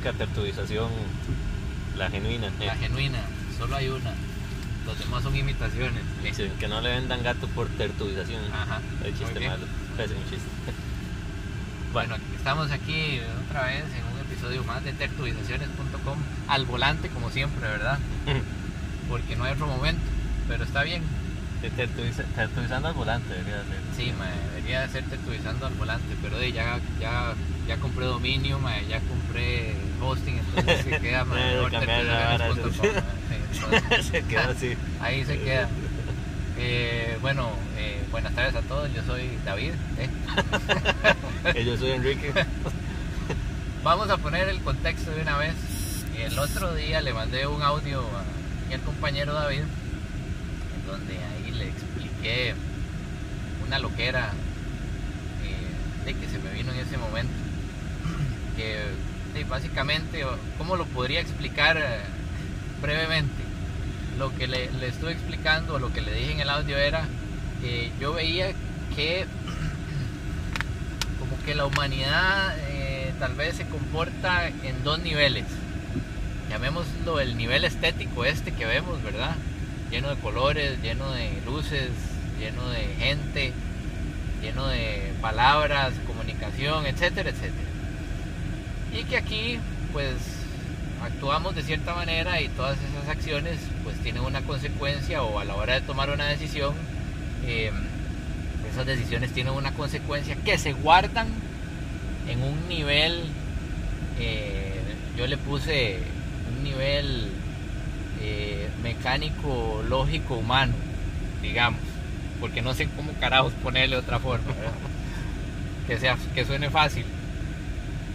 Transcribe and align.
Única 0.00 0.16
tertulización, 0.16 0.88
la 1.98 2.08
genuina. 2.08 2.50
la 2.58 2.74
genuina, 2.74 3.18
solo 3.58 3.76
hay 3.76 3.88
una. 3.88 4.14
Los 4.86 4.98
demás 4.98 5.22
son 5.22 5.36
imitaciones. 5.36 6.02
Sí, 6.32 6.50
que 6.58 6.68
no 6.68 6.80
le 6.80 6.88
vendan 6.88 7.22
gato 7.22 7.46
por 7.48 7.68
tertulización. 7.68 8.42
Ajá. 8.50 8.80
El 9.04 9.12
chiste 9.12 9.40
chiste. 10.30 10.38
Bueno, 11.92 12.14
estamos 12.34 12.70
aquí 12.70 13.20
otra 13.46 13.66
vez 13.66 13.84
en 13.84 14.14
un 14.14 14.20
episodio 14.26 14.64
más 14.64 14.82
de 14.84 14.94
tertulizaciones.com 14.94 16.18
al 16.48 16.64
volante 16.64 17.10
como 17.10 17.28
siempre, 17.28 17.68
¿verdad? 17.68 17.98
Porque 19.10 19.36
no 19.36 19.44
hay 19.44 19.52
otro 19.52 19.66
momento, 19.66 20.00
pero 20.48 20.64
está 20.64 20.82
bien. 20.82 21.02
Tertulizando 21.60 22.88
al 22.88 22.94
volante 22.94 23.34
debería 23.34 23.58
ser. 23.58 23.80
Sí, 23.96 24.12
mae, 24.18 24.30
debería 24.54 24.88
ser 24.88 25.04
tertuizando 25.04 25.66
al 25.66 25.74
volante, 25.74 26.16
pero 26.22 26.38
de, 26.38 26.52
ya, 26.52 26.80
ya, 26.98 27.34
ya 27.68 27.76
compré 27.76 28.06
dominio, 28.06 28.58
ya 28.88 29.00
compré 29.00 29.74
hosting, 30.00 30.38
entonces 30.38 30.84
se 30.84 30.98
queda 31.00 31.24
mejor 31.24 31.70
sí, 32.72 34.02
Se 34.10 34.22
quedó 34.22 34.50
así. 34.50 34.76
ahí 35.00 35.24
se 35.24 35.38
queda. 35.38 35.68
Eh, 36.58 37.18
bueno, 37.20 37.50
eh, 37.76 38.02
buenas 38.10 38.34
tardes 38.34 38.54
a 38.54 38.62
todos, 38.62 38.92
yo 38.92 39.02
soy 39.04 39.38
David. 39.44 39.72
¿eh? 39.98 41.64
Yo 41.64 41.76
soy 41.76 41.92
Enrique. 41.92 42.32
Vamos 43.82 44.10
a 44.10 44.18
poner 44.18 44.48
el 44.48 44.60
contexto 44.60 45.10
de 45.10 45.22
una 45.22 45.38
vez. 45.38 45.54
El 46.18 46.38
otro 46.38 46.74
día 46.74 47.00
le 47.00 47.14
mandé 47.14 47.46
un 47.46 47.62
audio 47.62 48.00
a 48.00 48.70
mi 48.70 48.78
compañero 48.82 49.32
David, 49.32 49.62
en 49.62 50.86
donde 50.86 51.14
ahí 51.14 51.39
expliqué 52.20 52.54
una 53.66 53.78
loquera 53.78 54.30
eh, 55.44 56.04
de 56.06 56.14
que 56.14 56.28
se 56.28 56.38
me 56.38 56.52
vino 56.52 56.72
en 56.72 56.78
ese 56.78 56.96
momento. 56.98 57.32
Que 58.56 59.44
básicamente, 59.44 60.24
¿cómo 60.58 60.76
lo 60.76 60.84
podría 60.86 61.20
explicar 61.20 61.78
eh, 61.78 62.00
brevemente? 62.82 63.42
Lo 64.18 64.34
que 64.36 64.46
le, 64.48 64.70
le 64.72 64.88
estuve 64.88 65.12
explicando, 65.12 65.74
o 65.74 65.78
lo 65.78 65.92
que 65.92 66.02
le 66.02 66.12
dije 66.12 66.32
en 66.32 66.40
el 66.40 66.50
audio 66.50 66.76
era 66.76 67.04
que 67.62 67.90
yo 68.00 68.12
veía 68.12 68.52
que 68.94 69.24
como 71.20 71.42
que 71.44 71.54
la 71.54 71.64
humanidad 71.64 72.54
eh, 72.68 73.14
tal 73.18 73.34
vez 73.34 73.56
se 73.56 73.66
comporta 73.66 74.48
en 74.48 74.82
dos 74.84 74.98
niveles. 74.98 75.46
Llamémoslo 76.50 77.20
el 77.20 77.36
nivel 77.38 77.64
estético 77.64 78.24
este 78.24 78.52
que 78.52 78.66
vemos, 78.66 79.02
¿verdad? 79.02 79.36
Lleno 79.90 80.10
de 80.10 80.20
colores, 80.20 80.82
lleno 80.82 81.12
de 81.12 81.40
luces, 81.46 81.90
lleno 82.40 82.68
de 82.70 82.86
gente, 82.98 83.52
lleno 84.42 84.66
de 84.66 85.12
palabras, 85.20 85.92
comunicación, 86.06 86.86
etcétera, 86.86 87.30
etcétera. 87.30 87.68
Y 88.98 89.04
que 89.04 89.16
aquí, 89.18 89.58
pues, 89.92 90.14
actuamos 91.02 91.54
de 91.54 91.62
cierta 91.62 91.94
manera 91.94 92.40
y 92.40 92.48
todas 92.48 92.78
esas 92.78 93.08
acciones, 93.08 93.58
pues, 93.84 93.98
tienen 94.00 94.22
una 94.22 94.40
consecuencia 94.42 95.22
o 95.22 95.38
a 95.38 95.44
la 95.44 95.54
hora 95.54 95.74
de 95.74 95.82
tomar 95.82 96.10
una 96.10 96.26
decisión, 96.26 96.74
eh, 97.46 97.70
esas 98.72 98.86
decisiones 98.86 99.32
tienen 99.32 99.52
una 99.52 99.72
consecuencia 99.72 100.36
que 100.36 100.58
se 100.58 100.72
guardan 100.72 101.28
en 102.28 102.42
un 102.42 102.68
nivel, 102.68 103.24
eh, 104.18 104.80
yo 105.16 105.26
le 105.26 105.36
puse 105.36 105.98
un 106.56 106.64
nivel 106.64 107.30
eh, 108.22 108.68
mecánico, 108.82 109.82
lógico, 109.88 110.36
humano, 110.36 110.74
digamos, 111.42 111.80
porque 112.40 112.62
no 112.62 112.74
sé 112.74 112.88
cómo 112.96 113.12
carajos 113.20 113.52
ponerle 113.62 113.96
otra 113.96 114.18
forma, 114.18 114.52
que, 115.86 115.98
sea, 115.98 116.16
que 116.34 116.44
suene 116.44 116.70
fácil. 116.70 117.04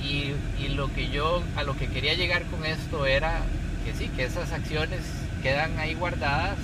Y, 0.03 0.33
y 0.63 0.69
lo 0.69 0.93
que 0.93 1.09
yo, 1.09 1.43
a 1.55 1.63
lo 1.63 1.75
que 1.77 1.87
quería 1.87 2.13
llegar 2.13 2.43
con 2.45 2.65
esto 2.65 3.05
era 3.05 3.41
que 3.85 3.93
sí, 3.93 4.09
que 4.15 4.23
esas 4.23 4.51
acciones 4.51 5.01
quedan 5.41 5.77
ahí 5.79 5.93
guardadas 5.93 6.57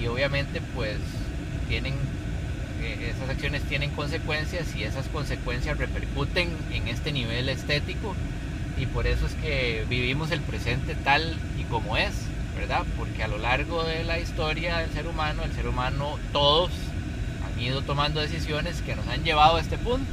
y 0.00 0.06
obviamente 0.06 0.60
pues 0.74 0.98
tienen 1.68 1.94
eh, 2.82 3.12
esas 3.14 3.30
acciones 3.30 3.62
tienen 3.62 3.90
consecuencias 3.90 4.74
y 4.76 4.84
esas 4.84 5.08
consecuencias 5.08 5.78
repercuten 5.78 6.50
en 6.72 6.88
este 6.88 7.12
nivel 7.12 7.48
estético 7.48 8.14
y 8.76 8.86
por 8.86 9.06
eso 9.06 9.26
es 9.26 9.32
que 9.34 9.86
vivimos 9.88 10.30
el 10.30 10.40
presente 10.40 10.94
tal 10.94 11.36
y 11.58 11.64
como 11.64 11.96
es, 11.96 12.14
¿verdad? 12.56 12.84
Porque 12.96 13.22
a 13.22 13.28
lo 13.28 13.38
largo 13.38 13.84
de 13.84 14.04
la 14.04 14.18
historia 14.18 14.78
del 14.78 14.90
ser 14.90 15.06
humano, 15.06 15.42
el 15.42 15.52
ser 15.52 15.66
humano, 15.66 16.18
todos 16.32 16.70
han 17.44 17.60
ido 17.60 17.82
tomando 17.82 18.20
decisiones 18.20 18.80
que 18.82 18.96
nos 18.96 19.06
han 19.08 19.24
llevado 19.24 19.56
a 19.56 19.60
este 19.60 19.78
punto, 19.78 20.10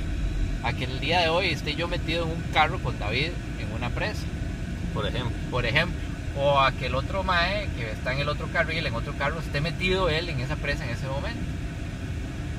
a 0.63 0.73
que 0.73 0.85
el 0.85 0.99
día 0.99 1.19
de 1.21 1.29
hoy 1.29 1.47
esté 1.47 1.75
yo 1.75 1.87
metido 1.87 2.25
en 2.25 2.31
un 2.31 2.41
carro 2.53 2.79
con 2.79 2.97
David 2.99 3.29
en 3.59 3.71
una 3.75 3.89
presa, 3.89 4.23
Por 4.93 5.05
ejemplo. 5.05 5.31
por 5.49 5.65
ejemplo, 5.65 5.97
o 6.37 6.59
a 6.59 6.71
que 6.71 6.87
el 6.87 6.95
otro 6.95 7.23
mae 7.23 7.67
que 7.77 7.91
está 7.91 8.13
en 8.13 8.19
el 8.19 8.29
otro 8.29 8.47
carril, 8.47 8.85
en 8.85 8.93
otro 8.93 9.13
carro, 9.13 9.39
esté 9.39 9.61
metido 9.61 10.09
él 10.09 10.29
en 10.29 10.39
esa 10.39 10.55
presa 10.55 10.85
en 10.85 10.91
ese 10.91 11.07
momento. 11.07 11.41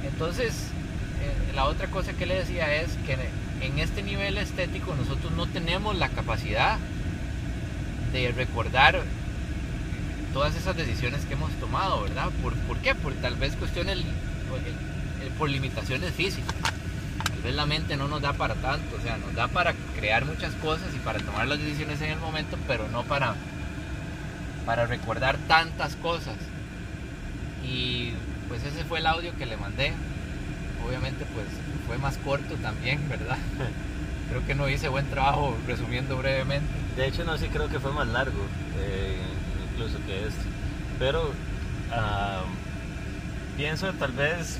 Entonces, 0.05 0.69
eh, 1.23 1.53
la 1.55 1.65
otra 1.65 1.87
cosa 1.89 2.13
que 2.13 2.27
le 2.27 2.35
decía 2.35 2.75
es 2.75 2.91
que 3.07 3.17
en 3.65 3.79
este 3.79 4.03
nivel 4.03 4.39
estético 4.39 4.95
nosotros 4.95 5.33
no 5.33 5.47
tenemos 5.47 5.97
la 5.97 6.09
capacidad 6.09 6.79
de 8.13 8.33
recordar 8.33 9.03
todas 10.33 10.55
esas 10.57 10.77
decisiones 10.77 11.25
que 11.25 11.35
hemos 11.35 11.51
tomado, 11.53 12.03
¿verdad? 12.03 12.31
¿Por, 12.43 12.79
qué? 12.79 12.95
Por 12.95 13.13
tal 13.15 13.35
vez 13.37 13.55
cuestiones, 13.57 13.99
por 15.39 15.51
limitaciones 15.51 16.13
físicas. 16.15 16.55
Tal 17.25 17.43
vez 17.43 17.55
la 17.55 17.67
mente 17.67 17.97
no 17.97 18.09
nos 18.09 18.23
da 18.23 18.33
para 18.33 18.55
tanto, 18.55 18.97
o 18.97 19.03
sea, 19.03 19.17
nos 19.17 19.35
da 19.35 19.49
para 19.49 19.75
crear 19.97 20.25
muchas 20.25 20.53
cosas 20.55 20.89
y 20.95 20.99
para 20.99 21.19
tomar 21.19 21.47
las 21.47 21.59
decisiones 21.59 22.01
en 22.01 22.11
el 22.11 22.19
momento, 22.19 22.57
pero 22.67 22.89
no 22.89 23.05
para, 23.05 23.35
para 24.65 24.87
recordar 24.87 25.37
tantas 25.49 25.97
cosas. 25.97 26.37
Y 27.65 28.13
pues 28.49 28.65
ese 28.65 28.85
fue 28.85 28.99
el 28.99 29.07
audio 29.07 29.37
que 29.37 29.47
le 29.47 29.57
mandé. 29.57 29.93
Obviamente 30.87 31.25
pues 31.35 31.47
fue 31.87 31.99
más 31.99 32.17
corto 32.19 32.55
también, 32.57 33.09
¿verdad? 33.09 33.39
Creo 34.29 34.47
que 34.47 34.55
no 34.55 34.69
hice 34.69 34.89
buen 34.89 35.07
trabajo 35.11 35.57
resumiendo 35.67 36.17
brevemente. 36.17 36.67
De 36.97 37.07
hecho, 37.07 37.25
no, 37.25 37.37
sí 37.39 37.49
creo 37.49 37.69
que 37.69 37.81
fue 37.81 37.93
más 37.93 38.07
largo, 38.09 38.41
eh, 38.79 39.17
incluso 39.75 39.99
que 40.07 40.27
esto. 40.27 40.43
Pero 40.99 41.33
ah, 41.93 42.43
pienso 43.57 43.93
tal 43.95 44.13
vez, 44.13 44.59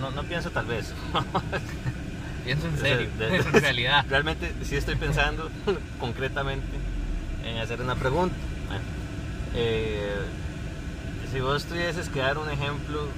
no, 0.00 0.10
no 0.10 0.22
pienso 0.24 0.50
tal 0.50 0.66
vez. 0.66 0.92
Pienso 2.44 2.68
en 2.68 2.78
serio, 2.78 3.08
de- 3.18 3.36
en 3.36 3.52
realidad. 3.52 4.06
Realmente 4.08 4.54
sí 4.62 4.74
estoy 4.74 4.94
pensando 4.96 5.50
concretamente 6.00 6.66
en 7.44 7.58
hacer 7.58 7.82
una 7.82 7.94
pregunta. 7.96 8.34
Eh, 9.54 10.14
si 11.30 11.40
vos 11.40 11.64
tuvieses 11.66 12.08
que 12.08 12.20
dar 12.20 12.38
un 12.38 12.48
ejemplo 12.50 13.08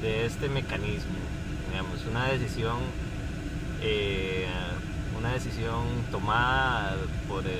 de 0.00 0.26
este 0.26 0.48
mecanismo, 0.48 1.16
digamos, 1.70 2.04
una 2.08 2.26
decisión, 2.28 2.76
eh, 3.82 4.46
una 5.18 5.32
decisión 5.32 5.82
tomada 6.12 6.94
por 7.28 7.44
el, 7.44 7.58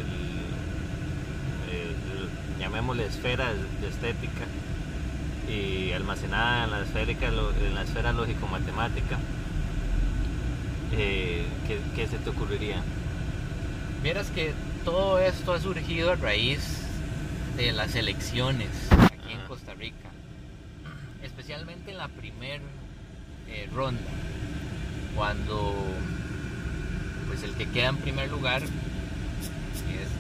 el- 1.73 1.97
llamémosle 2.59 3.07
esfera 3.07 3.53
de 3.53 3.89
estética 3.89 4.45
y 5.49 5.93
almacenada 5.93 6.65
en 6.65 6.71
la 6.71 6.81
esférica, 6.83 7.29
en 7.29 7.75
la 7.75 7.83
esfera 7.83 8.13
lógico-matemática, 8.13 9.19
eh, 10.93 11.45
¿qué, 11.67 11.79
qué 11.95 12.07
se 12.07 12.19
te 12.19 12.31
ocurriría? 12.31 12.83
Vieras 14.03 14.31
que 14.31 14.53
todo 14.85 15.19
esto 15.19 15.53
ha 15.53 15.61
surgido 15.61 16.13
a 16.13 16.17
raíz 16.17 16.83
de 17.57 17.73
las 17.73 17.95
elecciones 17.95 18.69
aquí 18.91 19.33
en. 19.33 19.41
Costa 19.47 19.75
Rica, 19.75 20.11
especialmente 21.23 21.91
en 21.91 21.99
la 21.99 22.09
primer 22.09 22.61
eh, 23.49 23.69
ronda, 23.73 24.01
cuando 25.15 25.75
pues 27.29 27.43
el 27.43 27.55
que 27.55 27.69
queda 27.69 27.89
en 27.89 27.97
primer 27.97 28.31
lugar 28.31 28.63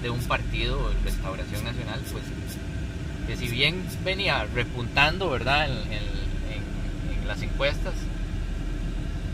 de 0.05 0.11
un 0.11 0.21
partido, 0.21 0.91
el 0.91 1.03
Restauración 1.03 1.65
Nacional, 1.65 1.99
pues 2.13 2.23
que 3.27 3.37
si 3.37 3.49
bien 3.51 3.83
venía 4.05 4.47
repuntando, 4.55 5.31
¿verdad? 5.31 5.67
En, 5.67 6.15
las 7.27 7.41
encuestas, 7.41 7.95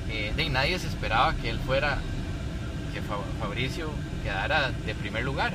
eh, 0.08 0.32
de 0.36 0.48
nadie 0.48 0.78
se 0.78 0.86
esperaba 0.86 1.34
que 1.34 1.50
él 1.50 1.58
fuera, 1.66 1.98
que 2.94 3.02
Fa- 3.02 3.16
Fabricio 3.40 3.90
quedara 4.22 4.70
de 4.86 4.94
primer 4.94 5.24
lugar. 5.24 5.52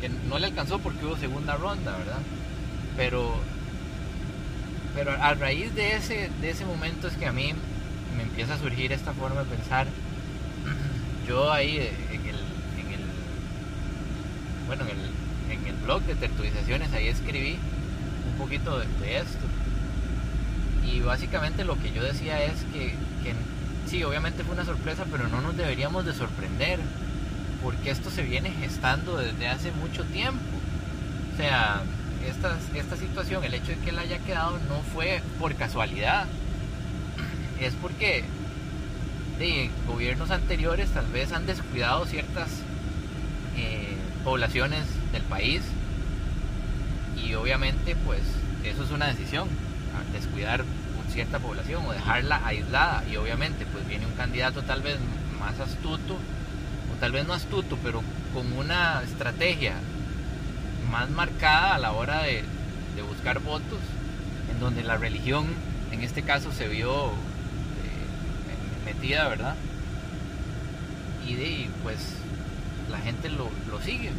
Que 0.00 0.08
no 0.08 0.38
le 0.38 0.46
alcanzó 0.46 0.78
porque 0.78 1.04
hubo 1.06 1.16
segunda 1.16 1.56
ronda, 1.56 1.96
¿verdad? 1.98 2.18
Pero, 2.96 3.34
pero 4.94 5.10
a 5.20 5.34
raíz 5.34 5.74
de 5.74 5.96
ese, 5.96 6.30
de 6.40 6.50
ese 6.50 6.64
momento 6.64 7.08
es 7.08 7.14
que 7.16 7.26
a 7.26 7.32
mí 7.32 7.52
me 8.16 8.22
empieza 8.22 8.54
a 8.54 8.58
surgir 8.58 8.92
esta 8.92 9.12
forma 9.12 9.40
de 9.42 9.46
pensar. 9.56 9.88
Yo 11.26 11.52
ahí 11.52 11.78
eh, 11.78 11.92
en 12.12 12.20
el, 12.26 12.36
en 12.36 12.92
el 12.92 13.00
bueno, 14.66 14.84
en 14.84 14.90
el, 14.90 15.58
en 15.58 15.66
el 15.66 15.76
blog 15.76 16.02
de 16.02 16.14
tertulizaciones, 16.14 16.92
ahí 16.92 17.08
escribí 17.08 17.58
un 18.30 18.38
poquito 18.38 18.78
de, 18.78 19.16
esto. 19.16 19.46
Y 20.84 21.00
básicamente 21.00 21.64
lo 21.64 21.78
que 21.80 21.92
yo 21.92 22.02
decía 22.02 22.42
es 22.44 22.64
que, 22.72 22.94
que 23.22 23.34
sí, 23.86 24.02
obviamente 24.04 24.44
fue 24.44 24.54
una 24.54 24.64
sorpresa, 24.64 25.04
pero 25.10 25.28
no 25.28 25.40
nos 25.40 25.56
deberíamos 25.56 26.04
de 26.04 26.14
sorprender, 26.14 26.80
porque 27.62 27.90
esto 27.90 28.10
se 28.10 28.22
viene 28.22 28.50
gestando 28.50 29.16
desde 29.16 29.48
hace 29.48 29.72
mucho 29.72 30.04
tiempo. 30.04 30.40
O 31.34 31.36
sea, 31.36 31.82
esta, 32.28 32.56
esta 32.74 32.96
situación, 32.96 33.44
el 33.44 33.54
hecho 33.54 33.72
de 33.72 33.78
que 33.78 33.90
él 33.90 33.98
haya 33.98 34.18
quedado 34.18 34.58
no 34.68 34.80
fue 34.94 35.22
por 35.38 35.54
casualidad, 35.54 36.26
es 37.60 37.74
porque 37.74 38.24
de 39.38 39.70
gobiernos 39.86 40.30
anteriores 40.30 40.90
tal 40.90 41.06
vez 41.06 41.32
han 41.32 41.46
descuidado 41.46 42.06
ciertas 42.06 42.48
eh, 43.56 43.85
poblaciones 44.26 44.82
del 45.12 45.22
país. 45.22 45.62
Y 47.16 47.34
obviamente 47.34 47.94
pues 48.04 48.20
eso 48.64 48.82
es 48.82 48.90
una 48.90 49.06
decisión, 49.06 49.48
descuidar 50.12 50.64
cierta 51.12 51.38
población 51.38 51.86
o 51.86 51.92
dejarla 51.92 52.42
aislada. 52.44 53.04
Y 53.10 53.16
obviamente 53.16 53.64
pues 53.72 53.86
viene 53.86 54.04
un 54.04 54.12
candidato 54.12 54.62
tal 54.62 54.82
vez 54.82 54.98
más 55.40 55.58
astuto 55.60 56.14
o 56.14 57.00
tal 57.00 57.12
vez 57.12 57.26
no 57.26 57.34
astuto 57.34 57.78
pero 57.82 58.02
con 58.34 58.52
una 58.52 59.00
estrategia 59.02 59.74
más 60.90 61.08
marcada 61.10 61.76
a 61.76 61.78
la 61.78 61.92
hora 61.92 62.22
de, 62.22 62.44
buscar 63.08 63.40
votos 63.40 63.78
en 64.50 64.58
donde 64.58 64.82
la 64.82 64.96
religión 64.96 65.46
en 65.92 66.02
este 66.02 66.22
caso 66.22 66.50
se 66.50 66.66
vio 66.66 67.08
eh, 67.08 67.12
metida 68.86 69.28
verdad 69.28 69.54
y 71.26 71.34
de, 71.34 71.70
pues 71.82 71.98
la 72.90 72.98
gente 72.98 73.28
lo, 73.28 73.50
sigue 73.82 74.10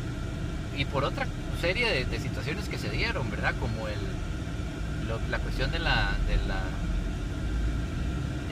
y 0.78 0.86
por 0.86 1.04
otra 1.04 1.26
serie 1.60 2.06
de, 2.06 2.20
situaciones 2.20 2.70
que 2.70 2.78
se 2.78 2.90
dieron 2.90 3.30
verdad 3.32 3.54
como 3.60 3.88
el 3.88 3.98
la 5.30 5.40
cuestión 5.40 5.72
de 5.72 5.80
la, 5.80 6.16
de 6.28 6.36
la 6.48 6.64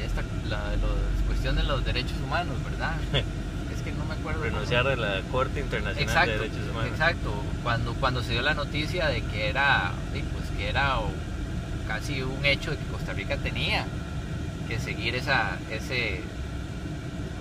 esta, 0.04 0.22
la, 0.48 0.74
cuestión 1.26 1.56
de 1.56 1.64
los 1.64 1.84
derechos 1.84 2.18
humanos, 2.24 2.56
¿verdad? 2.64 2.96
es 3.14 3.82
que 3.82 3.92
no 3.92 4.06
me 4.06 4.14
acuerdo. 4.14 4.44
Renunciar 4.44 4.86
de 4.86 4.96
la 4.96 5.22
Corte 5.32 5.60
Internacional 5.60 6.28
de 6.28 6.38
Derechos 6.38 6.70
Humanos. 6.70 6.92
Exacto, 6.92 7.44
cuando, 7.64 7.94
cuando 7.96 8.24
se 8.24 8.32
dio 8.32 8.42
la 8.42 8.54
noticia 8.54 9.08
de 9.08 9.22
que 9.22 9.50
era, 9.50 9.92
pues 10.12 10.50
que 10.58 10.70
era 10.70 10.98
casi 11.88 12.22
un 12.22 12.46
hecho 12.46 12.72
de 12.72 12.78
que 12.78 12.86
Costa 12.86 13.14
Rica 13.14 13.38
tenía 13.38 13.86
que 14.68 14.80
seguir 14.80 15.16
esa, 15.16 15.58
ese, 15.70 16.22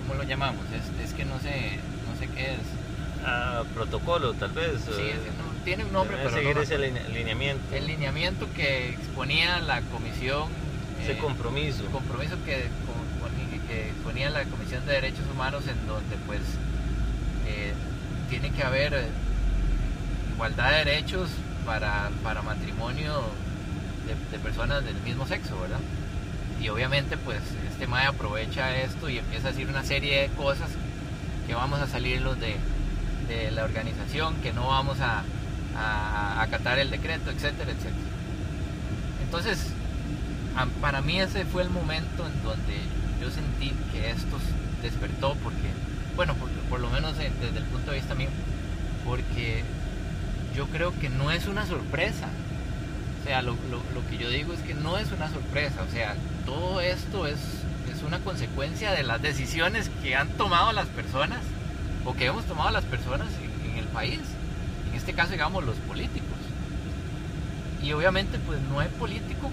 ¿cómo 0.01 0.15
lo 0.15 0.23
llamamos? 0.23 0.63
Es, 0.71 1.07
es 1.07 1.13
que 1.13 1.25
no 1.25 1.39
sé, 1.39 1.79
sé 2.27 2.33
qué 2.35 2.53
es. 2.53 2.59
Ah, 3.25 3.63
protocolo, 3.73 4.33
tal 4.33 4.51
vez. 4.51 4.81
Sí, 4.85 5.11
tiene 5.63 5.85
un 5.85 5.93
nombre, 5.93 6.17
pero 6.17 6.29
seguir 6.29 6.57
ese 6.57 6.77
lineamiento. 6.77 7.75
El 7.75 7.87
lineamiento 7.87 8.47
que 8.55 8.89
exponía 8.89 9.59
la 9.59 9.81
Comisión 9.81 10.49
ese 11.01 11.13
eh, 11.13 11.17
compromiso. 11.17 11.85
compromiso 11.85 12.35
que, 12.45 12.67
que 13.67 13.91
ponía 14.03 14.29
la 14.29 14.43
Comisión 14.45 14.85
de 14.85 14.93
Derechos 14.93 15.25
Humanos 15.33 15.63
en 15.67 15.87
donde 15.87 16.15
pues 16.27 16.41
eh, 17.47 17.73
tiene 18.29 18.51
que 18.51 18.63
haber 18.63 18.93
eh, 18.93 19.07
igualdad 20.33 20.71
de 20.71 20.77
derechos 20.85 21.29
para, 21.65 22.11
matrimonio 22.43 23.23
de, 24.31 24.39
personas 24.39 24.85
del 24.85 24.95
mismo 25.01 25.25
sexo, 25.25 25.59
¿verdad? 25.59 25.79
Y 26.61 26.69
obviamente 26.69 27.17
pues 27.17 27.41
este 27.71 27.87
MAE 27.87 28.05
aprovecha 28.05 28.75
esto 28.77 29.09
y 29.09 29.17
empieza 29.17 29.47
a 29.47 29.51
decir 29.51 29.67
una 29.67 29.83
serie 29.83 30.21
de 30.21 30.27
cosas 30.29 30.69
que 31.47 31.55
vamos 31.55 31.79
a 31.79 31.87
salir 31.87 32.21
los 32.21 32.37
de, 32.39 32.57
la 33.51 33.63
organización, 33.63 34.35
que 34.41 34.53
no 34.53 34.67
vamos 34.67 34.97
a, 35.01 35.23
acatar 36.41 36.79
el 36.79 36.89
decreto, 36.89 37.31
etcétera, 37.31 37.71
etcétera. 37.71 37.95
Entonces, 39.23 39.71
para 40.79 41.01
mí 41.01 41.19
ese 41.19 41.43
fue 41.45 41.63
el 41.63 41.69
momento 41.69 42.25
en 42.25 42.43
donde 42.43 42.77
yo 43.19 43.29
sentí 43.29 43.73
que 43.91 44.11
esto 44.11 44.37
despertó, 44.81 45.35
porque, 45.43 45.69
bueno, 46.15 46.35
por, 46.69 46.79
lo 46.79 46.89
menos 46.89 47.17
desde 47.17 47.57
el 47.57 47.65
punto 47.65 47.91
de 47.91 47.97
vista 47.97 48.15
mío, 48.15 48.29
porque 49.05 49.63
yo 50.55 50.67
creo 50.67 50.97
que 50.97 51.09
no 51.09 51.31
es 51.31 51.47
una 51.47 51.65
sorpresa. 51.65 52.29
O 53.21 53.27
sea, 53.27 53.41
lo, 53.41 53.55
que 54.09 54.17
yo 54.17 54.29
digo 54.29 54.53
es 54.53 54.59
que 54.61 54.73
no 54.73 54.97
es 54.97 55.11
una 55.11 55.29
sorpresa. 55.29 55.83
O 55.87 55.91
sea, 55.91 56.15
todo 56.45 56.79
esto 56.79 57.27
es, 57.27 57.35
es 57.35 57.39
una 58.05 58.19
consecuencia 58.19 58.91
de 58.91 59.03
las 59.03 59.21
decisiones 59.21 59.89
que 60.01 60.15
han 60.15 60.29
tomado 60.29 60.71
las 60.71 60.87
personas 60.87 61.39
o 62.05 62.13
que 62.13 62.25
hemos 62.25 62.45
tomado 62.45 62.71
las 62.71 62.83
personas 62.85 63.27
en, 63.41 63.71
en 63.71 63.77
el 63.77 63.85
país. 63.85 64.19
En 64.89 64.95
este 64.95 65.13
caso, 65.13 65.31
digamos, 65.31 65.63
los 65.63 65.77
políticos. 65.77 66.29
Y 67.81 67.91
obviamente, 67.93 68.39
pues 68.39 68.59
no 68.61 68.79
hay 68.79 68.89
político 68.89 69.51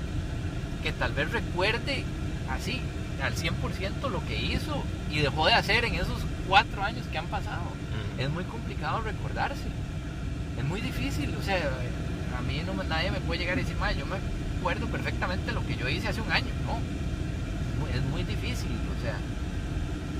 que 0.82 0.92
tal 0.92 1.12
vez 1.12 1.30
recuerde 1.30 2.04
así 2.50 2.80
al 3.22 3.34
100% 3.34 4.10
lo 4.10 4.24
que 4.26 4.36
hizo 4.40 4.82
y 5.10 5.20
dejó 5.20 5.46
de 5.46 5.54
hacer 5.54 5.84
en 5.84 5.94
esos 5.94 6.18
cuatro 6.48 6.82
años 6.82 7.06
que 7.10 7.18
han 7.18 7.26
pasado. 7.26 7.62
Es 8.18 8.28
muy 8.30 8.44
complicado 8.44 9.00
recordarse. 9.00 9.68
Es 10.58 10.64
muy 10.64 10.80
difícil. 10.80 11.34
O 11.40 11.42
sea, 11.42 11.58
a 12.36 12.42
mí 12.42 12.62
no, 12.66 12.82
nadie 12.84 13.10
me 13.10 13.20
puede 13.20 13.40
llegar 13.40 13.58
y 13.58 13.62
decir, 13.62 13.76
yo 13.98 14.06
me 14.06 14.16
acuerdo 14.58 14.86
perfectamente 14.86 15.52
lo 15.52 15.64
que 15.66 15.76
yo 15.76 15.88
hice 15.88 16.08
hace 16.08 16.20
un 16.20 16.30
año. 16.30 16.48
No. 16.66 16.78
Es 17.94 18.02
muy, 18.10 18.22
difícil. 18.24 18.70
O 18.98 19.02
sea, 19.02 19.16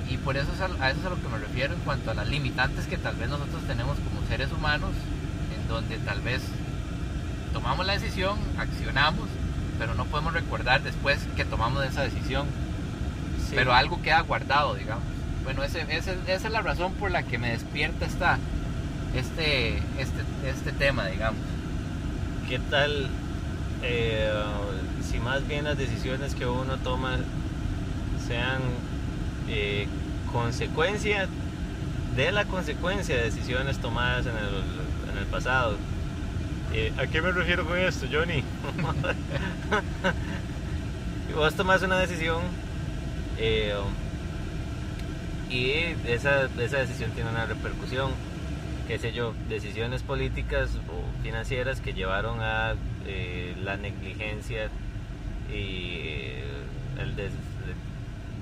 y 0.09 0.17
por 0.19 0.37
eso 0.37 0.51
a, 0.53 0.91
eso 0.91 1.01
es 1.01 1.07
a 1.07 1.11
lo 1.11 1.21
que 1.21 1.29
me 1.29 1.39
refiero 1.39 1.75
en 1.75 1.81
cuanto 1.81 2.11
a 2.11 2.15
las 2.15 2.29
limitantes 2.29 2.87
que 2.87 2.99
tal 2.99 3.17
vez 3.17 3.29
nosotros 3.29 3.63
tenemos 3.67 3.97
como 3.99 4.27
seres 4.29 4.53
humanos, 4.53 4.91
en 5.57 5.69
donde 5.69 5.99
tal 5.99 6.21
vez 6.21 6.43
tomamos 7.53 7.87
la 7.87 7.95
decisión, 7.95 8.39
accionamos 8.59 9.29
pero 9.83 9.95
no 9.95 10.05
podemos 10.05 10.33
recordar 10.33 10.81
después 10.83 11.19
que 11.35 11.45
tomamos 11.45 11.85
esa 11.85 12.03
decisión. 12.03 12.47
Pero 13.51 13.75
algo 13.75 14.01
queda 14.01 14.21
guardado, 14.21 14.77
digamos. 14.77 15.03
Bueno, 15.43 15.65
ese, 15.65 15.85
esa 15.91 16.13
es 16.29 16.51
la 16.51 16.63
razón 16.63 16.93
por 16.95 17.11
la 17.11 17.25
que 17.25 17.37
me 17.37 17.51
despierta 17.51 18.07
esta, 18.07 18.39
este, 19.13 19.79
este, 19.99 20.23
este 20.47 20.71
tema, 20.71 21.07
digamos. 21.07 21.41
¿Qué 22.49 22.61
tal 22.61 23.11
eh, 23.83 24.33
si 25.03 25.19
más 25.19 25.47
bien 25.49 25.65
las 25.65 25.77
decisiones 25.77 26.37
que 26.37 26.47
uno 26.47 26.77
toma 26.79 27.19
sean 28.33 28.63
eh, 29.49 29.87
consecuencia 30.33 31.29
de 32.17 32.33
la 32.33 32.47
consecuencia 32.47 33.15
de 33.15 33.25
decisiones 33.25 33.79
tomadas 33.79 34.25
en 34.25 34.35
el, 34.37 35.13
en 35.13 35.19
el 35.19 35.27
pasado? 35.27 35.77
Eh, 36.73 36.95
¿A 36.97 37.07
qué 37.07 37.21
me 37.21 37.31
refiero 37.31 37.67
con 37.67 37.79
esto, 37.79 38.07
Johnny? 38.11 38.43
Vos 41.37 41.55
tomás 41.55 41.83
una 41.83 41.99
decisión 41.99 42.41
eh, 43.39 43.75
y 45.51 45.73
esa, 46.09 46.49
esa 46.59 46.79
decisión 46.79 47.11
tiene 47.11 47.29
una 47.29 47.45
repercusión, 47.45 48.13
qué 48.89 48.99
sé 48.99 49.13
yo, 49.13 49.35
decisiones 49.51 50.03
políticas 50.03 50.71
o 50.89 51.23
financieras 51.23 51.83
que 51.83 51.93
llevaron 51.93 52.41
a 52.41 52.77
eh, 53.07 53.55
la 53.63 53.77
negligencia 53.77 54.71
y 55.53 56.31
el 56.99 57.15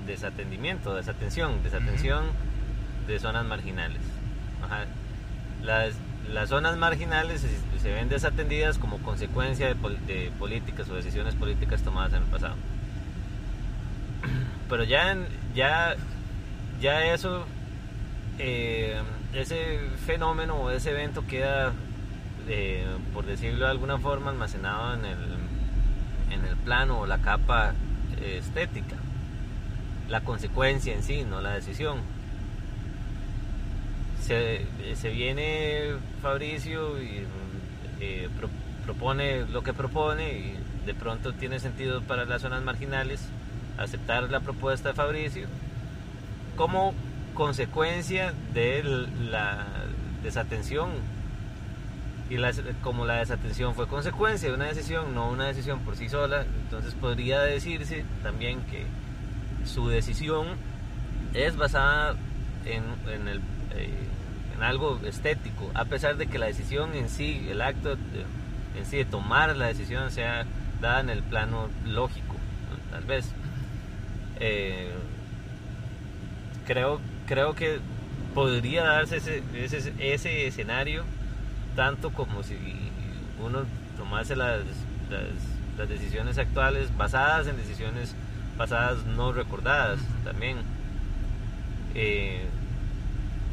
desatendimiento, 0.05 0.95
desatención, 0.95 1.63
desatención 1.63 2.25
de 3.07 3.19
zonas 3.19 3.45
marginales. 3.45 4.01
Las, 5.63 5.95
las 6.31 6.49
zonas 6.49 6.77
marginales 6.77 7.45
se, 7.81 7.93
ven 7.93 8.09
desatendidas 8.09 8.77
como 8.77 8.99
consecuencia 8.99 9.67
de, 9.67 10.31
políticas 10.39 10.89
o 10.89 10.95
decisiones 10.95 11.35
políticas 11.35 11.81
tomadas 11.81 12.13
en 12.13 12.23
el 12.23 12.29
pasado. 12.29 12.55
Pero 14.69 14.83
ya, 14.83 15.17
ya, 15.53 15.95
ya 16.79 17.13
eso, 17.13 17.45
eh, 18.39 19.01
ese 19.33 19.79
fenómeno 20.05 20.55
o 20.55 20.71
ese 20.71 20.91
evento 20.91 21.25
queda, 21.27 21.73
eh, 22.47 22.85
por 23.13 23.25
decirlo 23.25 23.65
de 23.65 23.71
alguna 23.71 23.97
forma, 23.97 24.31
almacenado 24.31 24.93
en 24.93 25.05
el, 25.05 25.19
en 26.31 26.45
el 26.45 26.55
plano 26.57 26.99
o 26.99 27.05
la 27.05 27.17
capa 27.19 27.73
estética. 28.21 28.95
La 30.11 30.19
consecuencia 30.19 30.93
en 30.93 31.03
sí, 31.03 31.23
no 31.23 31.39
la 31.39 31.51
decisión. 31.51 31.99
Se, 34.19 34.67
viene 35.09 35.93
Fabricio 36.21 37.01
y 37.01 37.25
eh, 38.01 38.27
propone 38.85 39.45
lo 39.45 39.63
que 39.63 39.71
propone 39.71 40.33
y 40.33 40.57
de 40.85 40.93
pronto 40.93 41.31
tiene 41.33 41.59
sentido 41.59 42.01
para 42.01 42.25
las 42.25 42.41
zonas 42.41 42.61
marginales 42.61 43.25
aceptar 43.77 44.29
la 44.29 44.41
propuesta 44.41 44.89
de 44.89 44.95
Fabricio 44.95 45.47
como 46.57 46.93
consecuencia 47.33 48.33
de 48.53 48.83
la 48.83 49.65
desatención. 50.23 50.89
Y 52.29 52.35
como 52.81 53.05
la 53.05 53.15
desatención 53.15 53.75
fue 53.75 53.87
consecuencia 53.87 54.49
de 54.49 54.55
una 54.55 54.65
decisión, 54.65 55.15
no 55.15 55.29
una 55.29 55.47
decisión 55.47 55.79
por 55.79 55.95
sí 55.95 56.09
sola, 56.09 56.45
entonces 56.63 56.95
podría 56.95 57.39
decirse 57.41 58.03
también 58.23 58.59
que 58.63 58.85
su 59.65 59.87
decisión 59.89 60.47
es 61.33 61.55
basada 61.55 62.15
en, 62.65 62.83
en 63.11 63.27
el 63.27 63.37
eh, 63.75 64.07
algo 64.61 64.99
estético, 65.05 65.71
a 65.73 65.85
pesar 65.85 66.17
de 66.17 66.27
que 66.27 66.37
la 66.37 66.45
decisión 66.45 66.93
en 66.93 67.09
sí, 67.09 67.47
el 67.49 67.61
acto 67.61 67.93
en 67.93 68.85
sí 68.85 68.97
de 68.97 69.05
tomar 69.05 69.55
la 69.55 69.67
decisión 69.67 70.11
sea 70.11 70.45
dada 70.79 70.99
en 70.99 71.09
el 71.09 71.23
plano 71.23 71.69
lógico, 71.85 72.35
tal 72.91 73.03
vez. 73.03 73.31
Eh, 74.39 74.91
creo, 76.65 76.99
creo 77.27 77.53
que 77.53 77.79
podría 78.33 78.83
darse 78.83 79.17
ese, 79.17 79.43
ese, 79.53 79.93
ese 79.99 80.47
escenario 80.47 81.03
tanto 81.75 82.11
como 82.11 82.43
si 82.43 82.55
uno 83.43 83.63
tomase 83.97 84.35
las, 84.35 84.61
las 85.77 85.89
decisiones 85.89 86.37
actuales 86.37 86.95
basadas 86.97 87.47
en 87.47 87.57
decisiones 87.57 88.15
pasadas 88.57 89.05
no 89.05 89.33
recordadas 89.33 89.99
también. 90.23 90.57
Eh, 91.93 92.45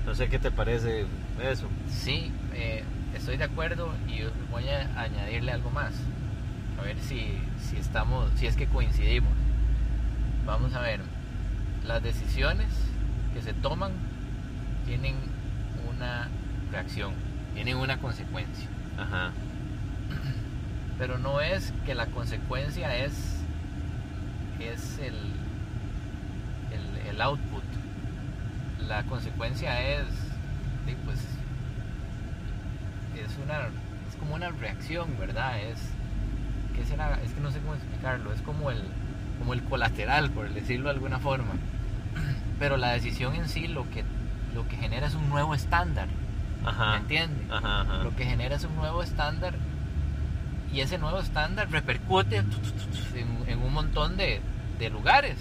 no 0.06 0.14
sé 0.14 0.28
qué 0.28 0.38
te 0.38 0.50
parece 0.50 1.06
eso. 1.42 1.68
Sí, 1.88 2.32
eh, 2.54 2.84
estoy 3.14 3.36
de 3.36 3.44
acuerdo 3.44 3.92
y 4.06 4.22
voy 4.50 4.68
a 4.68 5.00
añadirle 5.00 5.52
algo 5.52 5.70
más. 5.70 5.92
A 6.78 6.82
ver 6.82 6.96
si, 7.00 7.36
si 7.60 7.76
estamos, 7.76 8.30
si 8.36 8.46
es 8.46 8.56
que 8.56 8.66
coincidimos. 8.66 9.32
Vamos 10.46 10.74
a 10.74 10.80
ver, 10.80 11.00
las 11.86 12.02
decisiones 12.02 12.68
que 13.34 13.42
se 13.42 13.52
toman 13.52 13.92
tienen 14.86 15.16
una 15.94 16.28
reacción, 16.70 17.12
tienen 17.54 17.76
una 17.76 17.98
consecuencia. 17.98 18.68
Ajá. 18.96 19.32
Pero 20.98 21.18
no 21.18 21.40
es 21.40 21.72
que 21.84 21.94
la 21.94 22.06
consecuencia 22.06 22.96
es, 22.96 23.12
es 24.60 24.98
el, 24.98 25.14
el, 26.72 27.08
el 27.08 27.20
output. 27.20 27.62
La 28.86 29.02
consecuencia 29.04 29.80
es, 29.82 30.06
pues, 31.04 31.18
es 33.16 33.38
una, 33.44 33.68
es 34.08 34.16
como 34.18 34.34
una 34.34 34.50
reacción, 34.50 35.08
¿verdad? 35.18 35.60
Es, 35.60 35.78
¿qué 36.74 36.84
será? 36.84 37.18
Es 37.22 37.32
que 37.32 37.40
no 37.40 37.50
sé 37.50 37.60
cómo 37.60 37.74
explicarlo. 37.74 38.32
Es 38.32 38.40
como 38.42 38.70
el, 38.70 38.82
como 39.38 39.52
el 39.52 39.62
colateral, 39.64 40.30
por 40.30 40.52
decirlo 40.52 40.88
de 40.88 40.94
alguna 40.94 41.18
forma. 41.18 41.52
Pero 42.58 42.76
la 42.76 42.92
decisión 42.92 43.34
en 43.34 43.48
sí 43.48 43.68
lo 43.68 43.88
que, 43.90 44.04
lo 44.54 44.66
que 44.68 44.76
genera 44.76 45.06
es 45.06 45.14
un 45.14 45.28
nuevo 45.28 45.54
estándar. 45.54 46.08
Ajá. 46.64 46.92
¿Me 46.92 46.96
entiende? 46.98 47.46
Ajá, 47.52 47.82
ajá. 47.82 48.04
Lo 48.04 48.16
que 48.16 48.24
genera 48.24 48.56
es 48.56 48.64
un 48.64 48.74
nuevo 48.76 49.02
estándar 49.02 49.54
y 50.72 50.80
ese 50.80 50.98
nuevo 50.98 51.18
estándar 51.20 51.70
repercute 51.70 52.36
en, 52.38 52.46
en 53.46 53.58
un 53.60 53.72
montón 53.72 54.16
de, 54.16 54.40
de 54.78 54.90
lugares. 54.90 55.36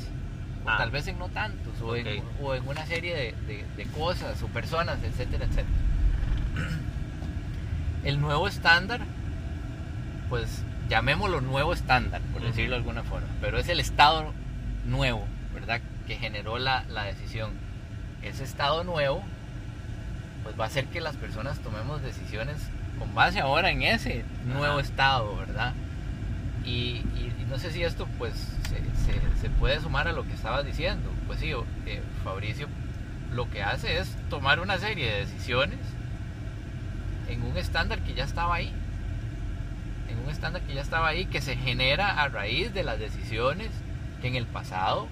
O 0.65 0.69
Ah. 0.69 0.77
tal 0.77 0.91
vez 0.91 1.07
en 1.07 1.17
no 1.17 1.29
tantos, 1.29 1.81
o, 1.81 1.95
en, 1.95 2.19
Ok. 2.19 2.23
o 2.41 2.55
en 2.55 2.67
una 2.67 2.85
serie 2.85 3.15
de, 3.15 3.35
de- 3.47 3.65
de 3.77 3.85
cosas 3.91 4.41
o 4.43 4.47
personas, 4.47 4.97
etcétera, 5.03 5.45
etcétera. 5.45 5.67
El 8.03 8.19
nuevo 8.21 8.47
estándar, 8.47 9.01
pues 10.29 10.63
llamémoslo 10.89 11.41
nuevo 11.41 11.73
estándar, 11.73 12.21
por 12.33 12.41
decirlo 12.41 12.71
de 12.71 12.77
alguna 12.77 13.03
forma, 13.03 13.27
pero 13.41 13.57
es 13.57 13.67
el 13.69 13.79
estado 13.79 14.33
nuevo, 14.85 15.25
¿verdad? 15.53 15.81
Que 16.05 16.15
generó 16.17 16.57
la, 16.57 16.83
la 16.89 17.03
decisión. 17.03 17.51
Ese 18.21 18.43
estado 18.43 18.83
nuevo, 18.83 19.23
pues 20.43 20.57
va 20.59 20.65
a 20.65 20.67
hacer 20.67 20.85
que 20.87 21.01
las 21.01 21.15
personas 21.17 21.59
tomemos 21.59 22.01
decisiones 22.01 22.57
con 22.99 23.13
base 23.15 23.39
ahora 23.39 23.69
en 23.71 23.81
ese 23.83 24.23
nuevo 24.45 24.79
estado, 24.79 25.35
¿verdad? 25.37 25.73
Y, 26.65 26.69
y- 27.15 27.33
y 27.39 27.45
no 27.49 27.57
sé 27.59 27.71
si 27.71 27.83
esto 27.83 28.07
pues 28.17 28.33
se, 28.69 28.75
se- 29.05 29.39
se 29.41 29.49
puede 29.51 29.79
sumar 29.79 30.07
a 30.07 30.11
lo 30.13 30.23
que 30.25 30.33
estabas 30.33 30.65
diciendo. 30.65 31.09
Pues 31.27 31.39
sí, 31.39 31.51
eh, 31.85 32.01
Fabricio 32.23 32.67
lo 33.33 33.49
que 33.49 33.61
hace 33.63 33.99
es 33.99 34.15
tomar 34.29 34.59
una 34.59 34.77
serie 34.77 35.09
de 35.11 35.19
decisiones 35.19 35.79
en 37.29 37.43
un 37.43 37.57
estándar 37.57 37.99
que 37.99 38.13
ya 38.13 38.23
estaba 38.23 38.55
ahí. 38.55 38.71
En 40.09 40.17
un 40.19 40.29
estándar 40.29 40.61
que 40.63 40.73
ya 40.73 40.81
estaba 40.81 41.07
ahí, 41.09 41.25
que 41.25 41.41
se 41.41 41.55
genera 41.57 42.21
a 42.21 42.29
raíz 42.29 42.73
de 42.73 42.83
las 42.83 42.99
decisiones 42.99 43.69
que 44.21 44.27
en 44.29 44.35
el 44.35 44.45
pasado 44.45 45.07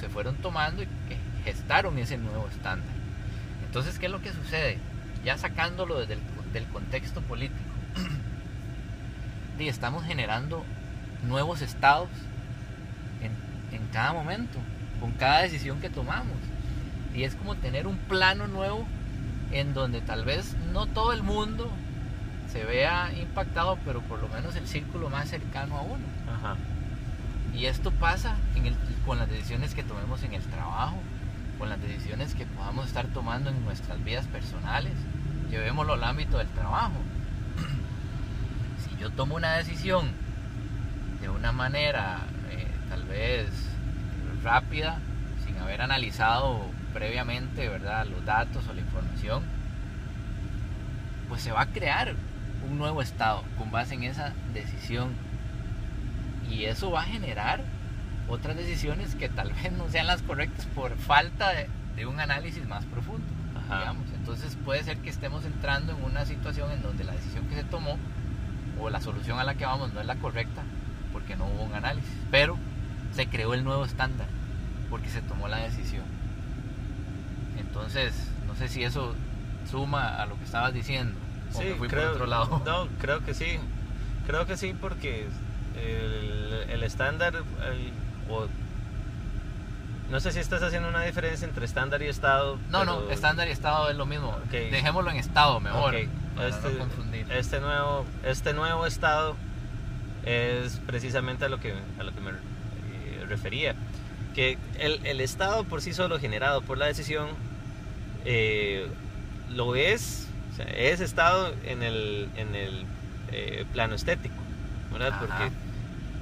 se 0.00 0.08
fueron 0.08 0.36
tomando 0.36 0.82
y 0.82 0.86
que 0.86 1.16
gestaron 1.44 1.98
ese 1.98 2.16
nuevo 2.16 2.48
estándar. 2.48 2.88
Entonces, 3.66 3.98
¿qué 3.98 4.06
es 4.06 4.12
lo 4.12 4.22
que 4.22 4.32
sucede? 4.32 4.78
Ya 5.24 5.36
sacándolo 5.38 5.98
desde 6.00 6.14
el 6.14 6.20
del 6.52 6.66
contexto 6.66 7.20
político. 7.22 7.58
Y 9.58 9.68
estamos 9.68 10.04
generando 10.04 10.64
nuevos 11.28 11.62
estados 11.62 12.08
en, 13.20 13.30
en 13.76 13.86
cada 13.92 14.12
momento, 14.12 14.58
con 14.98 15.12
cada 15.12 15.42
decisión 15.42 15.80
que 15.80 15.88
tomamos. 15.88 16.36
Y 17.14 17.22
es 17.22 17.36
como 17.36 17.54
tener 17.54 17.86
un 17.86 17.96
plano 17.96 18.48
nuevo 18.48 18.84
en 19.52 19.72
donde 19.72 20.00
tal 20.00 20.24
vez 20.24 20.56
no 20.72 20.86
todo 20.86 21.12
el 21.12 21.22
mundo 21.22 21.70
se 22.50 22.64
vea 22.64 23.12
impactado, 23.20 23.78
pero 23.84 24.00
por 24.00 24.20
lo 24.20 24.26
menos 24.28 24.56
el 24.56 24.66
círculo 24.66 25.10
más 25.10 25.28
cercano 25.28 25.76
a 25.76 25.82
uno. 25.82 26.04
Ajá. 26.34 26.56
Y 27.54 27.66
esto 27.66 27.92
pasa 27.92 28.36
en 28.56 28.66
el- 28.66 28.76
con 29.06 29.18
las 29.18 29.28
decisiones 29.28 29.74
que 29.74 29.84
tomemos 29.84 30.24
en 30.24 30.32
el 30.34 30.42
trabajo, 30.42 30.96
con 31.58 31.68
las 31.68 31.80
decisiones 31.80 32.34
que 32.34 32.46
podamos 32.46 32.88
estar 32.88 33.06
tomando 33.08 33.50
en 33.50 33.64
nuestras 33.64 34.02
vidas 34.02 34.26
personales. 34.26 34.94
Llevémoslo 35.52 35.92
al 35.92 36.04
ámbito 36.04 36.38
del 36.38 36.48
trabajo. 36.48 36.94
Si 38.82 38.96
yo 38.98 39.10
tomo 39.10 39.36
una 39.36 39.52
decisión 39.58 40.10
de 41.20 41.28
una 41.28 41.52
manera 41.52 42.20
eh, 42.50 42.66
tal 42.88 43.04
vez 43.04 43.50
rápida, 44.42 44.98
sin 45.44 45.58
haber 45.58 45.82
analizado 45.82 46.62
previamente 46.94 47.68
¿verdad? 47.68 48.06
los 48.06 48.24
datos 48.24 48.66
o 48.66 48.72
la 48.72 48.80
información, 48.80 49.44
pues 51.28 51.42
se 51.42 51.52
va 51.52 51.60
a 51.60 51.66
crear 51.66 52.14
un 52.66 52.78
nuevo 52.78 53.02
estado 53.02 53.44
con 53.58 53.70
base 53.70 53.92
en 53.92 54.04
esa 54.04 54.32
decisión 54.54 55.10
y 56.50 56.64
eso 56.64 56.90
va 56.90 57.02
a 57.02 57.04
generar 57.04 57.60
otras 58.26 58.56
decisiones 58.56 59.16
que 59.16 59.28
tal 59.28 59.52
vez 59.52 59.70
no 59.72 59.90
sean 59.90 60.06
las 60.06 60.22
correctas 60.22 60.64
por 60.74 60.96
falta 60.96 61.50
de, 61.50 61.68
de 61.94 62.06
un 62.06 62.20
análisis 62.20 62.66
más 62.66 62.86
profundo. 62.86 63.41
Digamos. 63.64 64.04
Entonces 64.14 64.56
puede 64.64 64.82
ser 64.84 64.98
que 64.98 65.10
estemos 65.10 65.44
entrando 65.44 65.92
en 65.92 66.04
una 66.04 66.24
situación 66.26 66.70
en 66.72 66.82
donde 66.82 67.04
la 67.04 67.12
decisión 67.12 67.46
que 67.46 67.54
se 67.56 67.64
tomó 67.64 67.96
o 68.80 68.90
la 68.90 69.00
solución 69.00 69.38
a 69.38 69.44
la 69.44 69.54
que 69.54 69.64
vamos 69.64 69.92
no 69.92 70.00
es 70.00 70.06
la 70.06 70.16
correcta 70.16 70.62
porque 71.12 71.36
no 71.36 71.46
hubo 71.46 71.62
un 71.64 71.74
análisis, 71.74 72.10
pero 72.30 72.56
se 73.14 73.26
creó 73.28 73.54
el 73.54 73.64
nuevo 73.64 73.84
estándar 73.84 74.26
porque 74.90 75.08
se 75.10 75.20
tomó 75.22 75.48
la 75.48 75.58
decisión. 75.58 76.04
Entonces, 77.58 78.14
no 78.46 78.54
sé 78.56 78.68
si 78.68 78.82
eso 78.84 79.14
suma 79.70 80.20
a 80.22 80.26
lo 80.26 80.36
que 80.38 80.44
estabas 80.44 80.72
diciendo. 80.74 81.14
O 81.54 81.58
Sí, 81.58 81.64
me 81.66 81.74
fui 81.74 81.88
creo, 81.88 82.04
por 82.08 82.12
otro 82.12 82.26
lado. 82.26 82.62
No, 82.64 82.88
creo 83.00 83.24
que 83.24 83.34
sí. 83.34 83.58
Creo 84.26 84.46
que 84.46 84.56
sí 84.56 84.74
porque 84.78 85.26
el, 85.76 86.70
el 86.70 86.82
estándar, 86.82 87.34
el- 87.36 87.92
o- 88.30 88.48
no 90.12 90.20
sé 90.20 90.30
si 90.30 90.40
estás 90.40 90.62
haciendo 90.62 90.90
una 90.90 91.04
diferencia 91.04 91.48
entre 91.48 91.64
estándar 91.64 92.02
y 92.02 92.06
estado. 92.06 92.58
No, 92.68 92.84
no, 92.84 93.10
estándar 93.10 93.48
y 93.48 93.50
estado 93.50 93.88
es 93.88 93.96
lo 93.96 94.04
mismo. 94.04 94.28
Ok. 94.28 94.50
Dejémoslo 94.50 95.10
en 95.10 95.16
estado 95.16 95.58
mejor. 95.58 95.94
Ok, 95.94 96.02
Para 96.36 96.48
este, 96.48 96.68
no 96.70 96.78
confundir. 96.80 97.32
este 97.32 97.60
nuevo, 97.60 98.04
este 98.22 98.52
nuevo 98.52 98.84
estado 98.84 99.36
es 100.26 100.82
precisamente 100.86 101.46
a 101.46 101.48
lo 101.48 101.60
que, 101.60 101.72
a 101.98 102.02
lo 102.02 102.14
que 102.14 102.20
me 102.20 102.30
eh, 102.30 103.24
refería. 103.26 103.74
Que 104.34 104.58
el, 104.78 105.00
el 105.06 105.22
estado 105.22 105.64
por 105.64 105.80
sí 105.80 105.94
solo 105.94 106.20
generado 106.20 106.60
por 106.60 106.76
la 106.76 106.84
decisión 106.86 107.28
eh, 108.26 108.88
lo 109.48 109.76
es, 109.76 110.28
o 110.52 110.56
sea, 110.56 110.66
es 110.66 111.00
estado 111.00 111.54
en 111.64 111.82
el, 111.82 112.28
en 112.36 112.54
el 112.54 112.84
eh, 113.30 113.64
plano 113.72 113.94
estético, 113.94 114.34
¿verdad? 114.92 115.14
Ajá. 115.14 115.20
Porque 115.20 115.52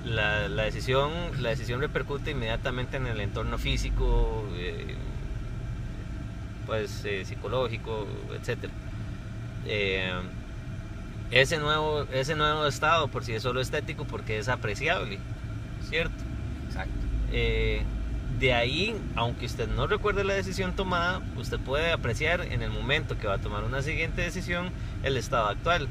la, 0.04 0.48
la 0.48 0.64
decisión, 0.64 1.10
la 1.38 1.50
decisión 1.50 1.80
repercute 1.80 2.30
inmediatamente 2.30 2.96
en 2.96 3.06
el 3.06 3.20
entorno 3.20 3.58
físico, 3.58 4.44
eh, 4.56 4.94
pues 6.66 7.04
eh, 7.04 7.24
psicológico, 7.24 8.06
etcétera. 8.32 8.72
Eh, 9.66 10.12
ese 11.30 11.58
nuevo, 11.58 12.04
ese 12.12 12.34
nuevo 12.34 12.66
estado 12.66 13.08
por 13.08 13.24
sí 13.24 13.34
es 13.34 13.42
solo 13.42 13.60
estético 13.60 14.04
porque 14.04 14.38
es 14.38 14.48
apreciable, 14.48 15.18
¿cierto? 15.88 16.24
Exacto. 16.66 16.94
De 18.38 18.54
ahí, 18.54 18.96
aunque 19.16 19.44
usted 19.44 19.68
no 19.68 19.86
recuerde 19.86 20.24
la 20.24 20.32
decisión 20.32 20.74
tomada, 20.74 21.20
usted 21.36 21.58
puede 21.58 21.92
apreciar 21.92 22.40
en 22.40 22.62
el 22.62 22.70
momento 22.70 23.18
que 23.18 23.26
va 23.26 23.34
a 23.34 23.38
tomar 23.38 23.64
una 23.64 23.82
siguiente 23.82 24.22
decisión 24.22 24.70
el 25.02 25.16
estado 25.18 25.48
actual. 25.48 25.88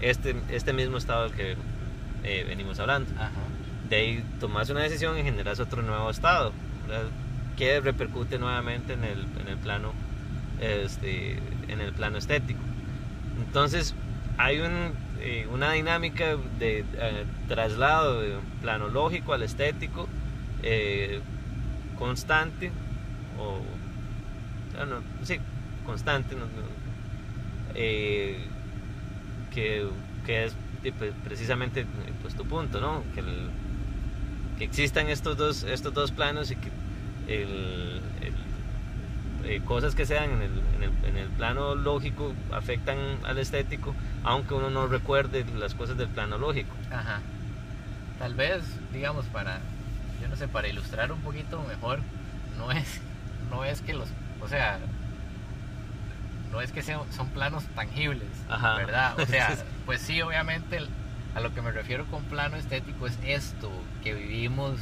Este, 0.00 0.36
este 0.50 0.72
mismo 0.72 0.98
estado 0.98 1.24
del 1.24 1.32
que 1.32 1.56
eh, 2.24 2.44
venimos 2.48 2.78
hablando. 2.80 3.10
Ajá. 3.16 3.30
De 3.88 3.96
ahí 3.96 4.24
tomas 4.38 4.70
una 4.70 4.80
decisión 4.80 5.18
y 5.18 5.22
generas 5.22 5.58
otro 5.60 5.82
nuevo 5.82 6.10
estado, 6.10 6.52
¿verdad? 6.86 7.06
que 7.56 7.80
repercute 7.80 8.38
nuevamente 8.38 8.92
en 8.94 9.04
el, 9.04 9.26
en 9.40 9.48
el 9.48 9.56
plano 9.58 9.92
este, 10.60 11.38
en 11.68 11.80
el 11.80 11.92
plano 11.92 12.18
estético. 12.18 12.60
Entonces, 13.38 13.94
hay 14.38 14.60
un, 14.60 14.92
eh, 15.20 15.46
una 15.52 15.72
dinámica 15.72 16.36
de 16.58 16.80
eh, 16.94 17.24
traslado 17.48 18.20
de 18.20 18.36
plano 18.62 18.88
lógico 18.88 19.32
al 19.32 19.42
estético 19.42 20.08
eh, 20.62 21.20
constante, 21.98 22.70
o 23.38 23.58
ah, 24.80 24.86
no, 24.86 25.00
sí, 25.26 25.38
constante, 25.84 26.34
no- 26.34 26.44
no, 26.46 27.80
que, 29.54 29.88
que 30.26 30.44
es 30.44 30.54
precisamente 31.24 31.80
eh, 31.82 31.86
pues, 32.22 32.34
tu 32.34 32.44
punto, 32.46 32.80
¿no? 32.80 33.02
Que, 33.14 33.20
el- 33.20 33.50
que 34.58 34.64
existan 34.64 35.08
estos 35.08 35.36
dos, 35.36 35.62
estos 35.64 35.92
dos 35.94 36.10
planos 36.12 36.50
y 36.50 36.56
que 36.56 36.68
el- 37.28 38.00
eh, 39.44 39.60
cosas 39.64 39.94
que 39.94 40.04
sean 40.06 40.30
en 40.30 40.42
el, 40.42 40.50
en, 40.76 40.82
el, 40.82 41.04
en 41.08 41.16
el 41.16 41.28
plano 41.28 41.74
lógico 41.74 42.32
afectan 42.52 42.98
al 43.24 43.38
estético, 43.38 43.94
aunque 44.22 44.54
uno 44.54 44.70
no 44.70 44.86
recuerde 44.86 45.44
las 45.58 45.74
cosas 45.74 45.96
del 45.96 46.08
plano 46.08 46.38
lógico. 46.38 46.74
Ajá. 46.92 47.20
Tal 48.18 48.34
vez, 48.34 48.62
digamos, 48.92 49.24
para, 49.26 49.60
yo 50.20 50.28
no 50.28 50.36
sé, 50.36 50.46
para 50.46 50.68
ilustrar 50.68 51.10
un 51.10 51.20
poquito 51.20 51.62
mejor, 51.66 52.00
no 52.58 52.70
es, 52.70 53.00
no 53.50 53.64
es 53.64 53.80
que 53.80 53.94
los, 53.94 54.08
o 54.42 54.48
sea, 54.48 54.78
no 56.50 56.60
es 56.60 56.72
que 56.72 56.82
sean, 56.82 57.00
son 57.12 57.28
planos 57.28 57.64
tangibles, 57.74 58.28
Ajá. 58.48 58.76
¿verdad? 58.76 59.18
O 59.20 59.26
sea, 59.26 59.56
pues 59.86 60.00
sí, 60.00 60.20
obviamente, 60.22 60.76
el- 60.78 60.88
a 61.34 61.40
lo 61.40 61.54
que 61.54 61.62
me 61.62 61.70
refiero 61.70 62.06
con 62.06 62.24
plano 62.24 62.56
estético 62.56 63.06
es 63.06 63.16
esto 63.24 63.70
que 64.02 64.14
vivimos 64.14 64.80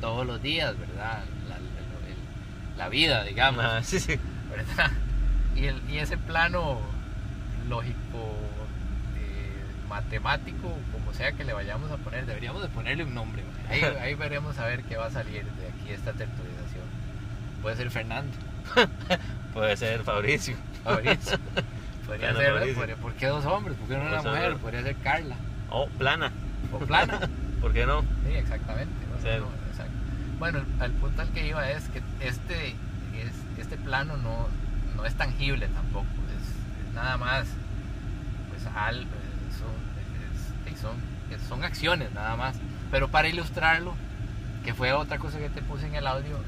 todos 0.00 0.26
los 0.26 0.42
días, 0.42 0.78
¿verdad? 0.78 1.24
La, 1.48 1.56
el- 1.56 1.62
el- 1.62 2.76
la 2.78 2.88
vida, 2.90 3.24
digamos. 3.24 3.64
Ajá, 3.64 3.82
sí, 3.82 3.98
sí. 4.00 4.18
¿verdad? 4.50 4.90
Y, 5.54 5.64
el, 5.66 5.80
y 5.90 5.98
ese 5.98 6.18
plano 6.18 6.78
lógico, 7.68 8.36
eh, 9.16 9.64
matemático, 9.88 10.70
como 10.92 11.12
sea 11.14 11.32
que 11.32 11.44
le 11.44 11.52
vayamos 11.54 11.90
a 11.90 11.96
poner, 11.96 12.26
deberíamos 12.26 12.62
de 12.62 12.68
ponerle 12.68 13.04
un 13.04 13.14
nombre. 13.14 13.42
Ahí, 13.70 13.80
ahí 14.00 14.14
veremos 14.14 14.58
a 14.58 14.66
ver 14.66 14.82
qué 14.84 14.96
va 14.96 15.06
a 15.06 15.10
salir 15.10 15.44
de 15.44 15.68
aquí 15.68 15.90
esta 15.92 16.12
tertulización. 16.12 16.55
Puede 17.66 17.78
ser 17.78 17.90
Fernando, 17.90 18.32
Puede 19.52 19.76
ser 19.76 20.04
Fabricio. 20.04 20.56
Fabricio. 20.84 21.36
Podría 22.06 22.32
ser, 22.32 22.52
Fabricio. 22.52 22.74
podría- 22.76 22.94
¿por 22.96 23.12
qué 23.14 23.26
dos 23.26 23.44
hombres? 23.44 23.76
¿Por 23.76 23.88
qué 23.88 23.94
no 23.96 24.02
una 24.02 24.18
mujer? 24.22 24.28
hombres. 24.44 24.58
Podría 24.60 24.82
ser 24.84 24.94
Carla 24.98 25.34
O 25.68 25.88
Plana. 25.88 26.30
o 26.72 26.78
Plana. 26.78 27.18
¿Por 27.60 27.72
qué 27.72 27.84
no? 27.84 28.02
Sí, 28.02 28.34
exactamente. 28.36 28.94
¿no? 29.10 29.16
No, 29.40 29.50
exacto. 29.68 29.92
Bueno, 30.38 30.60
el, 30.60 30.80
al 30.80 30.92
punto 30.92 31.22
al 31.22 31.28
que 31.30 31.44
iba 31.48 31.68
es 31.68 31.88
que 31.88 32.00
este, 32.20 32.68
es, 32.68 33.32
este 33.58 33.76
plano 33.78 34.16
no, 34.16 34.46
no 34.94 35.04
es 35.04 35.16
tangible 35.16 35.66
tampoco, 35.66 36.06
es, 36.06 36.86
es 36.86 36.94
nada 36.94 37.16
más, 37.16 37.46
pues 38.48 38.64
al, 38.76 39.08
son, 40.80 40.94
son 41.48 41.64
acciones 41.64 42.12
nada 42.12 42.36
más. 42.36 42.54
Pero 42.92 43.08
para 43.08 43.26
ilustrarlo, 43.26 43.92
que 44.64 44.72
fue 44.72 44.92
otra 44.92 45.18
cosa 45.18 45.38
que 45.38 45.48
te 45.50 45.62
puse 45.62 45.88
en 45.88 45.96
el 45.96 46.06
audio, 46.06 46.38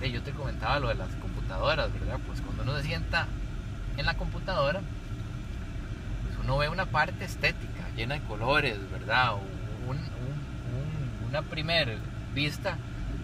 eh, 0.00 0.10
yo 0.10 0.22
te 0.22 0.32
comentaba 0.32 0.78
lo 0.78 0.88
de 0.88 0.94
las 0.94 1.14
computadoras, 1.16 1.92
¿verdad? 1.92 2.18
Pues 2.26 2.40
cuando 2.40 2.62
uno 2.62 2.76
se 2.76 2.84
sienta 2.84 3.26
en 3.96 4.06
la 4.06 4.14
computadora, 4.14 4.80
pues 6.26 6.38
uno 6.44 6.58
ve 6.58 6.68
una 6.68 6.86
parte 6.86 7.24
estética, 7.24 7.88
llena 7.96 8.14
de 8.14 8.20
colores, 8.22 8.78
¿verdad? 8.90 9.34
Una 11.28 11.42
primer 11.42 11.98
vista 12.34 12.76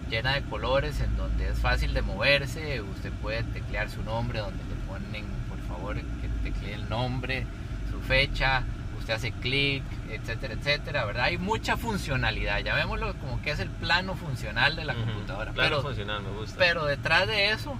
llena 0.09 0.33
de 0.33 0.43
colores 0.43 0.99
en 0.99 1.15
donde 1.17 1.49
es 1.49 1.59
fácil 1.59 1.93
de 1.93 2.01
moverse, 2.01 2.81
usted 2.81 3.11
puede 3.13 3.43
teclear 3.43 3.89
su 3.89 4.03
nombre, 4.03 4.39
donde 4.39 4.63
le 4.63 4.75
ponen, 4.87 5.25
por 5.49 5.59
favor, 5.67 5.95
que 5.95 6.27
teclee 6.43 6.73
el 6.73 6.89
nombre, 6.89 7.45
su 7.89 7.99
fecha, 8.01 8.63
usted 9.03 9.15
hace 9.15 9.31
clic, 9.33 9.83
etcétera, 10.09 10.53
etcétera, 10.53 11.03
¿verdad? 11.05 11.25
Hay 11.25 11.37
mucha 11.37 11.75
funcionalidad, 11.75 12.59
llamémoslo 12.61 13.13
como 13.15 13.41
que 13.41 13.51
es 13.51 13.59
el 13.59 13.69
plano 13.69 14.15
funcional 14.15 14.77
de 14.77 14.85
la 14.85 14.95
computadora, 14.95 15.51
Plano 15.51 15.69
pero 15.69 15.81
funcional, 15.81 16.23
me 16.23 16.29
gusta. 16.29 16.55
pero 16.57 16.85
detrás 16.85 17.27
de 17.27 17.51
eso 17.51 17.75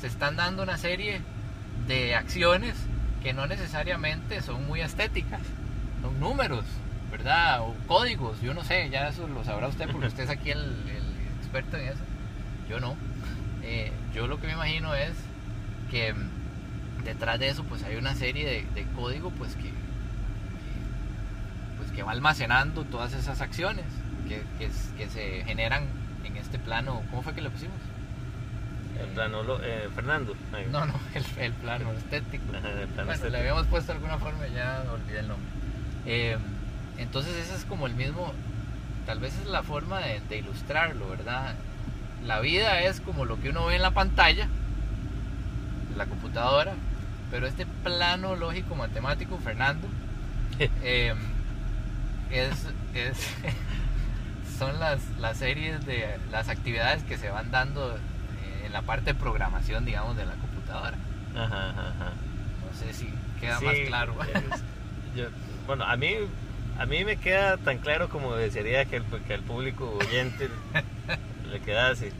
se 0.00 0.08
están 0.08 0.34
dando 0.34 0.64
una 0.64 0.76
serie 0.76 1.20
de 1.86 2.16
acciones 2.16 2.74
que 3.22 3.32
no 3.32 3.46
necesariamente 3.46 4.42
son 4.42 4.66
muy 4.66 4.80
estéticas. 4.80 5.40
Son 6.02 6.18
números, 6.18 6.64
¿verdad? 7.12 7.60
O 7.62 7.74
códigos, 7.86 8.40
yo 8.42 8.52
no 8.52 8.64
sé, 8.64 8.90
ya 8.90 9.08
eso 9.08 9.28
lo 9.28 9.44
sabrá 9.44 9.68
usted 9.68 9.88
porque 9.90 10.06
usted 10.08 10.24
es 10.24 10.30
aquí 10.30 10.50
el, 10.50 10.58
el 10.58 11.04
experto 11.40 11.76
en 11.76 11.88
eso. 11.88 12.02
Yo 12.68 12.80
no. 12.80 12.96
Eh, 13.62 13.92
yo 14.12 14.26
lo 14.26 14.40
que 14.40 14.48
me 14.48 14.54
imagino 14.54 14.92
es 14.94 15.12
que 15.90 16.14
detrás 17.04 17.38
de 17.38 17.48
eso 17.48 17.62
pues 17.62 17.84
hay 17.84 17.94
una 17.94 18.14
serie 18.16 18.44
de, 18.44 18.66
de 18.74 18.86
código 18.92 19.30
pues 19.30 19.54
que, 19.54 19.70
que, 21.94 22.02
va 22.02 22.12
almacenando 22.12 22.84
todas 22.84 23.12
esas 23.12 23.40
acciones 23.40 23.84
que, 24.28 24.42
que, 24.58 24.66
s- 24.66 24.90
que 24.96 25.08
se 25.08 25.44
generan 25.44 25.84
en 26.24 26.36
este 26.36 26.58
plano. 26.58 27.02
¿Cómo 27.10 27.22
fue 27.22 27.34
que 27.34 27.40
le 27.40 27.50
pusimos? 27.50 27.76
El 29.00 29.06
plano, 29.08 29.42
lo- 29.42 29.62
eh, 29.62 29.88
Fernando. 29.94 30.34
No, 30.70 30.86
no, 30.86 30.94
el, 31.14 31.24
el 31.38 31.52
plano 31.52 31.92
estético. 31.92 32.44
El 32.54 32.60
plano 32.60 32.88
Bueno, 32.94 33.12
estético. 33.12 33.28
le 33.30 33.38
habíamos 33.38 33.66
puesto 33.66 33.92
de 33.92 33.98
alguna 33.98 34.18
forma, 34.18 34.46
ya 34.48 34.84
olvidé 34.92 35.20
el 35.20 35.28
nombre. 35.28 35.48
Eh, 36.06 36.36
entonces 36.98 37.34
ese 37.36 37.54
es 37.56 37.64
como 37.64 37.86
el 37.86 37.94
mismo, 37.94 38.32
tal 39.06 39.18
vez 39.18 39.36
es 39.38 39.46
la 39.46 39.62
forma 39.62 39.98
de, 40.00 40.20
de 40.28 40.38
ilustrarlo, 40.38 41.08
¿verdad? 41.08 41.54
La 42.24 42.40
vida 42.40 42.80
es 42.82 43.00
como 43.00 43.24
lo 43.24 43.40
que 43.40 43.50
uno 43.50 43.66
ve 43.66 43.76
en 43.76 43.82
la 43.82 43.90
pantalla, 43.90 44.48
de 45.90 45.96
la 45.96 46.06
computadora, 46.06 46.72
pero 47.30 47.46
este 47.46 47.66
plano 47.82 48.36
lógico 48.36 48.74
matemático, 48.76 49.38
Fernando, 49.38 49.88
eh, 50.58 51.14
es, 52.40 52.66
es- 52.94 53.28
son 54.58 54.78
las, 54.78 55.00
las 55.20 55.36
series 55.38 55.84
de 55.86 56.16
las 56.30 56.48
actividades 56.48 57.02
que 57.04 57.16
se 57.18 57.28
van 57.30 57.50
dando 57.50 57.96
eh, 57.96 58.66
en 58.66 58.72
la 58.72 58.82
parte 58.82 59.12
de 59.12 59.14
programación, 59.14 59.84
digamos, 59.84 60.16
de 60.16 60.26
la 60.26 60.34
computadora. 60.34 60.96
Ajá, 61.34 61.70
ajá. 61.70 62.12
No 62.70 62.78
sé 62.78 62.92
si 62.92 63.08
queda 63.40 63.58
Sí, 63.58 63.64
más 63.64 63.74
claro. 63.86 64.14
es- 64.22 64.62
yo- 65.16 65.28
bueno, 65.66 65.84
a 65.84 65.96
mí, 65.96 66.14
a 66.78 66.86
mí 66.86 67.04
me 67.04 67.16
queda 67.16 67.56
tan 67.56 67.78
claro 67.78 68.08
como 68.08 68.34
desearía 68.36 68.84
que 68.84 68.96
el, 68.96 69.04
que 69.26 69.34
el 69.34 69.42
público 69.42 69.90
oyente 70.00 70.48
le 71.50 71.60
quedase. 71.60 72.12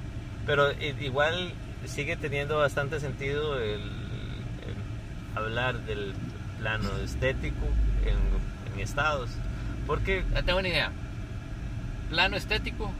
Pero 0.47 0.73
igual 1.01 1.53
sigue 1.87 2.17
teniendo 2.17 2.59
bastante 2.59 3.01
sentido 3.01 3.59
el, 3.61 3.81
el 3.81 4.75
hablar 5.37 5.79
del 5.81 6.15
plano 6.59 6.89
estético 6.99 7.67
en, 8.05 8.75
en 8.75 8.81
estados. 8.81 9.31
Porque, 9.87 10.25
Ya 10.33 10.43
tengo 10.43 10.59
una 10.59 10.69
idea. 10.69 10.91
Plano 12.11 12.37
estético 12.37 12.93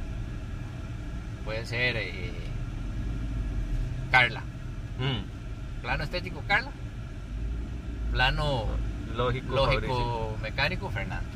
puede 1.45 1.65
ser 1.67 1.97
eh, 1.97 2.31
Carla. 4.11 4.41
mm, 4.99 5.83
Plano 5.83 6.05
estético 6.05 6.43
Carla. 6.47 6.71
Plano 8.13 8.67
lógico, 9.17 9.55
Fabricio. 9.67 9.89
lógico 9.89 10.39
mecánico 10.43 10.91
Fernando. 10.91 11.27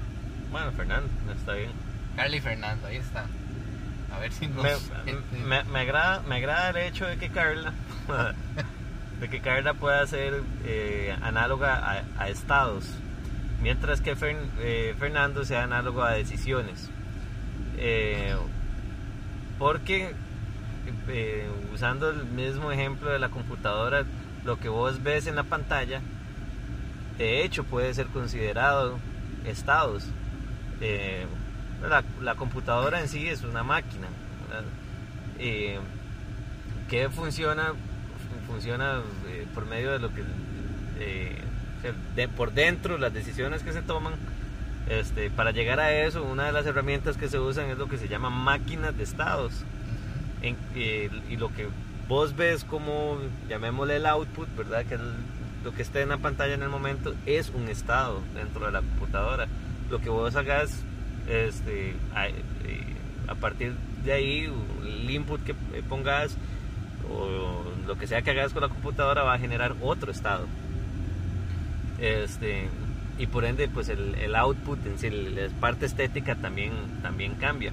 Bueno, 0.50 0.72
Fernando, 0.72 1.08
está 1.36 1.52
bien. 1.54 1.70
Carla 2.16 2.36
y 2.36 2.40
Fernando, 2.40 2.86
ahí 2.86 2.96
está. 2.96 3.26
A 4.14 4.18
ver 4.18 4.32
si 4.32 4.46
nos... 4.48 4.64
me, 4.64 5.12
me- 5.44 5.64
me 5.64 5.78
agrada, 5.80 6.20
me 6.28 6.36
agrada 6.36 6.70
el 6.70 6.76
hecho 6.78 7.04
de 7.06 7.18
que 7.18 7.28
Carla, 7.28 7.72
de 9.20 9.28
que 9.28 9.40
Carla 9.40 9.74
pueda 9.74 10.06
ser 10.06 10.42
eh, 10.64 11.14
análoga 11.20 11.74
a, 11.76 12.04
a 12.18 12.28
estados, 12.30 12.86
mientras 13.60 14.00
que 14.00 14.16
eh, 14.60 14.94
Fernando 14.98 15.44
sea 15.44 15.64
análogo 15.64 16.02
a 16.02 16.12
decisiones. 16.12 16.90
Eh, 17.76 18.34
porque 19.58 20.14
eh, 21.08 21.48
usando 21.72 22.10
el 22.10 22.24
mismo 22.24 22.72
ejemplo 22.72 23.10
de 23.10 23.18
la 23.18 23.28
computadora, 23.28 24.04
lo 24.44 24.58
que 24.58 24.68
vos 24.68 25.02
ves 25.02 25.26
en 25.26 25.36
la 25.36 25.44
pantalla, 25.44 26.00
de 27.18 27.44
hecho 27.44 27.64
puede 27.64 27.92
ser 27.94 28.06
considerado 28.06 28.98
estados. 29.44 30.06
La, 31.82 32.04
la 32.22 32.34
computadora 32.34 33.00
en 33.00 33.08
sí 33.08 33.28
es 33.28 33.42
una 33.42 33.62
máquina 33.62 34.08
que 36.88 37.08
funciona 37.10 37.72
funciona 38.46 39.02
por 39.54 39.66
medio 39.66 39.92
de 39.92 39.98
lo 39.98 40.08
que 40.14 40.24
de- 42.16 42.28
por 42.28 42.52
dentro 42.52 42.98
las 42.98 43.12
decisiones 43.12 43.62
que 43.62 43.72
se 43.72 43.82
toman 43.82 44.14
este, 44.88 45.28
para 45.30 45.50
llegar 45.50 45.80
a 45.80 45.92
eso 45.92 46.22
una 46.22 46.46
de 46.46 46.52
las 46.52 46.64
herramientas 46.66 47.16
que 47.16 47.28
se 47.28 47.38
usan 47.38 47.68
es 47.70 47.76
lo 47.78 47.88
que 47.88 47.98
se 47.98 48.08
llama 48.08 48.30
máquinas 48.30 48.96
de 48.96 49.04
estados 49.04 49.52
en- 50.42 50.56
eh, 50.74 51.10
y 51.28 51.36
lo 51.36 51.48
que 51.54 51.68
vos 52.08 52.34
ves 52.36 52.64
como, 52.64 53.18
llamémosle 53.48 53.96
el 53.96 54.06
output, 54.06 54.48
¿verdad? 54.56 54.84
Que 54.86 54.94
el- 54.94 55.14
lo 55.64 55.74
que 55.74 55.82
esté 55.82 56.00
en 56.02 56.08
la 56.08 56.16
pantalla 56.18 56.54
en 56.54 56.62
el 56.62 56.68
momento 56.70 57.14
es 57.26 57.50
un 57.50 57.68
estado 57.68 58.22
dentro 58.34 58.64
de 58.64 58.72
la 58.72 58.80
computadora. 58.80 59.46
Lo 59.90 60.00
que 60.00 60.08
vos 60.08 60.34
hagas 60.36 60.82
este, 61.28 61.94
a, 62.14 62.28
eh, 62.28 62.32
a 63.26 63.34
partir 63.34 63.74
de 64.04 64.12
ahí, 64.12 64.50
el 64.86 65.10
input 65.10 65.42
que 65.44 65.52
eh, 65.52 65.82
pongas 65.86 66.34
o 67.10 67.62
lo 67.86 67.98
que 67.98 68.06
sea 68.06 68.22
que 68.22 68.30
hagas 68.30 68.52
con 68.54 68.62
la 68.62 68.68
computadora 68.68 69.22
va 69.24 69.34
a 69.34 69.38
generar 69.38 69.74
otro 69.82 70.10
estado. 70.10 70.46
Este, 72.00 72.68
y 73.18 73.26
por 73.26 73.44
ende, 73.44 73.68
pues 73.68 73.88
el, 73.88 74.14
el 74.14 74.34
output 74.36 74.78
en 74.86 74.98
sí, 74.98 75.10
la 75.10 75.48
parte 75.60 75.86
estética 75.86 76.36
también, 76.36 76.72
también 77.02 77.34
cambia. 77.34 77.72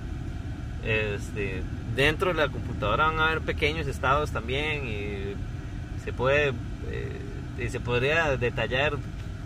Este, 0.83 1.61
dentro 1.95 2.29
de 2.29 2.35
la 2.35 2.49
computadora 2.49 3.07
van 3.07 3.19
a 3.19 3.27
haber 3.27 3.41
pequeños 3.41 3.87
estados 3.87 4.31
también 4.31 4.87
y 4.87 6.03
se 6.03 6.13
puede 6.13 6.53
eh, 6.91 7.69
se 7.69 7.79
podría 7.79 8.37
detallar 8.37 8.93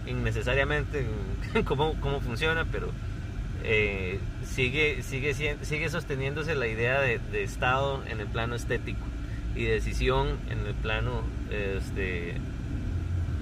innecesariamente 0.05 1.05
cómo, 1.65 1.93
cómo 2.01 2.19
funciona, 2.21 2.65
pero 2.65 2.89
eh, 3.63 4.19
sigue, 4.45 5.03
sigue, 5.03 5.33
sigue 5.33 5.89
sosteniéndose 5.89 6.55
la 6.55 6.67
idea 6.67 7.01
de, 7.01 7.19
Estado 7.43 8.03
en 8.07 8.19
el 8.19 8.27
plano 8.27 8.55
estético 8.55 9.05
y 9.55 9.63
decisión 9.63 10.37
en 10.49 10.65
el 10.65 10.73
plano 10.73 11.23
este, 11.51 12.35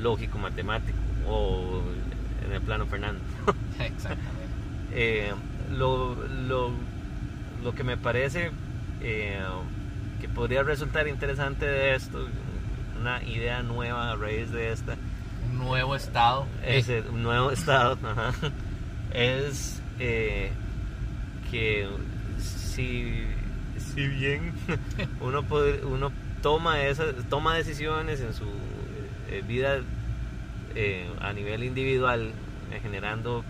lógico, 0.02 0.38
matemático 0.38 0.98
o 1.28 1.82
en 2.46 2.54
el 2.54 2.62
plano 2.62 2.86
Fernando. 2.88 3.20
Exactamente. 3.80 4.48
Eh, 4.94 5.32
lo, 5.72 6.16
lo, 6.48 6.72
lo 7.64 7.76
que 7.76 7.84
me 7.84 7.98
parece 7.98 8.52
eh, 9.02 9.40
que 10.22 10.30
podría 10.30 10.64
resultar 10.64 11.08
interesante 11.08 11.66
de 11.66 11.96
esto, 11.96 12.26
una 13.00 13.22
idea 13.24 13.62
nueva 13.64 14.12
a 14.12 14.16
raíz 14.16 14.52
de 14.52 14.72
esta, 14.72 14.96
Un 15.52 15.58
nuevo 15.60 15.96
estado. 15.96 16.46
es 16.66 16.88
un 17.12 17.22
nuevo 17.24 17.52
estado, 17.52 17.98
ajá, 18.04 18.32
es 19.14 19.82
eh, 20.00 20.52
que 21.52 21.88
si, 22.40 23.24
si 23.78 24.08
bien 24.08 24.54
uno, 25.22 25.44
puede- 25.44 25.84
uno 25.86 26.12
toma, 26.42 26.82
esas, 26.84 27.14
toma 27.30 27.56
decisiones 27.56 28.22
en 28.22 28.34
su 28.34 28.46
vida 29.48 29.80
eh, 30.80 31.08
a 31.22 31.34
nivel 31.34 31.64
individual, 31.64 32.32
eh, 32.72 32.80
generando 32.82 33.44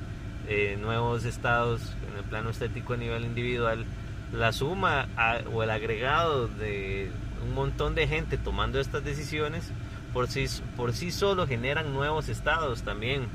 eh, 0.48 0.78
nuevos 0.80 1.26
estados 1.26 1.94
en 2.10 2.18
el 2.18 2.24
plano 2.24 2.50
estético 2.52 2.94
a 2.94 2.98
nivel 2.98 3.26
individual, 3.26 3.84
la 4.32 4.52
suma 4.54 5.08
a- 5.18 5.42
o 5.54 5.62
el 5.62 5.70
agregado 5.70 6.48
de 6.48 7.12
un 7.46 7.54
montón 7.54 7.96
de 7.96 8.08
gente 8.08 8.38
tomando 8.38 8.80
estas 8.80 9.04
decisiones 9.04 9.70
por 10.14 10.28
sí, 10.30 10.46
por 10.78 10.94
sí 10.94 11.12
solo 11.12 11.46
generan 11.48 11.94
nuevos 11.94 12.30
estados 12.30 12.82
también 12.84 13.28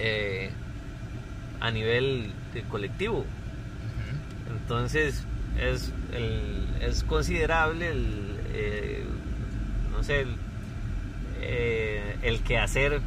eh, 0.00 0.50
a 1.60 1.70
nivel 1.70 2.32
de 2.52 2.62
colectivo. 2.62 3.24
Entonces 4.60 5.24
es, 5.60 5.92
el- 6.12 6.66
es 6.80 7.04
considerable 7.04 7.90
el, 7.90 9.04
no 9.92 10.02
sé, 10.02 10.20
el, 10.22 10.36
eh, 11.40 12.16
el 12.22 12.40
quehacer 12.40 13.00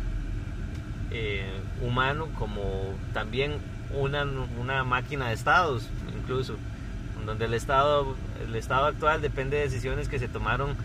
eh, 1.11 1.51
humano 1.81 2.27
como 2.37 2.93
también 3.13 3.57
una, 3.93 4.25
una 4.59 4.83
máquina 4.83 5.27
de 5.27 5.33
estados, 5.33 5.89
incluso, 6.17 6.55
donde 7.25 7.45
el 7.45 7.53
estado, 7.53 8.15
el 8.45 8.55
estado 8.55 8.85
actual 8.85 9.21
depende 9.21 9.57
de 9.57 9.63
decisiones 9.63 10.07
que 10.07 10.19
se 10.19 10.27
tomaron 10.27 10.75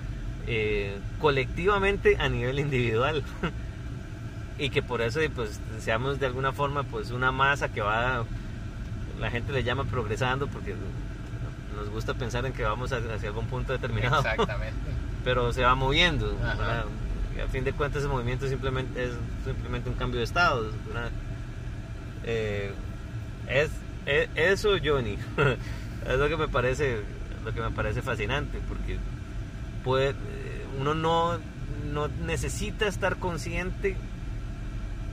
eh, 0.47 0.99
colectivamente 1.21 2.17
a 2.19 2.29
nivel 2.29 2.59
individual. 2.59 3.23
y 4.59 4.71
que 4.71 4.83
por 4.83 5.03
eso 5.03 5.21
pues 5.35 5.61
seamos 5.81 6.19
de 6.19 6.27
alguna 6.27 6.51
forma 6.51 6.83
pues 6.83 7.11
una 7.11 7.31
masa 7.31 7.69
que 7.69 7.83
va 7.83 8.25
la 9.21 9.31
gente 9.31 9.53
le 9.53 9.63
llama 9.63 9.85
progresando 9.85 10.47
porque 10.47 10.75
nos 11.77 11.91
gusta 11.91 12.15
pensar 12.15 12.47
en 12.47 12.55
que 12.55 12.63
vamos 12.63 12.91
hacia 12.91 13.29
algún 13.29 13.47
punto 13.49 13.75
determinado 13.75 14.21
Exactamente. 14.21 14.79
pero 15.25 15.53
se 15.53 15.63
va 15.63 15.75
moviendo 15.75 16.35
A 17.43 17.49
fin 17.49 17.65
de 17.65 17.73
cuentas 17.73 18.01
ese 18.03 18.09
movimiento 18.09 18.47
simplemente 18.49 19.05
es 19.05 19.13
simplemente 19.45 19.89
un 19.91 19.97
cambio 19.97 20.19
de 20.19 20.25
estado 20.25 20.71
¿verdad? 20.87 21.11
Eh, 22.25 22.73
es, 23.49 23.71
es- 24.07 24.29
eso 24.35 24.71
Johnny 24.83 25.17
es 26.09 26.19
lo 26.19 26.29
que 26.29 26.37
me 26.37 26.49
parece 26.49 27.01
lo 27.45 27.53
que 27.55 27.61
me 27.61 27.71
parece 27.71 28.03
fascinante 28.03 28.59
porque 28.69 28.99
puede, 29.85 30.11
eh, 30.11 30.15
uno 30.81 30.95
no, 30.95 31.39
no 31.93 32.09
necesita 32.27 32.87
estar 32.89 33.17
consciente 33.17 33.97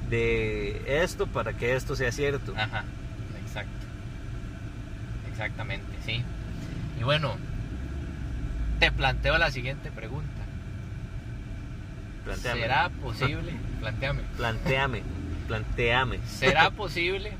de 0.09 1.03
esto 1.03 1.27
para 1.27 1.53
que 1.53 1.75
esto 1.75 1.95
sea 1.95 2.11
cierto 2.11 2.53
Ajá, 2.57 2.83
exacto. 3.45 3.71
Exactamente, 5.31 5.85
sí. 6.05 6.23
Y 6.99 7.03
bueno, 7.03 7.35
te 8.79 8.91
planteo 8.91 9.37
la 9.37 9.49
siguiente 9.51 9.89
pregunta. 9.91 10.42
¿Será 12.41 12.89
posible? 12.89 13.53
Plantéame. 13.79 14.21
planteame 14.37 15.03
planteame 15.47 16.19
¿Será 16.25 16.71
posible 16.75 17.33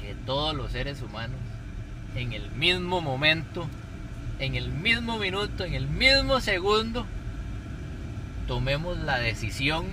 que 0.00 0.14
todos 0.26 0.54
los 0.54 0.72
seres 0.72 1.00
humanos 1.00 1.38
en 2.14 2.32
el 2.32 2.50
mismo 2.50 3.00
momento, 3.00 3.68
en 4.38 4.54
el 4.54 4.68
mismo 4.70 5.18
minuto, 5.18 5.64
en 5.64 5.74
el 5.74 5.86
mismo 5.86 6.40
segundo, 6.40 7.06
tomemos 8.46 8.98
la 8.98 9.18
decisión 9.18 9.86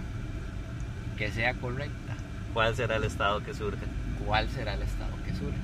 que 1.18 1.32
sea 1.32 1.54
correcta? 1.54 2.16
cuál 2.54 2.76
será 2.76 2.96
el 2.96 3.04
estado 3.04 3.44
que 3.44 3.54
surja 3.54 3.86
cuál 4.26 4.50
será 4.50 4.74
el 4.74 4.82
estado 4.82 5.12
que 5.26 5.34
surja. 5.34 5.58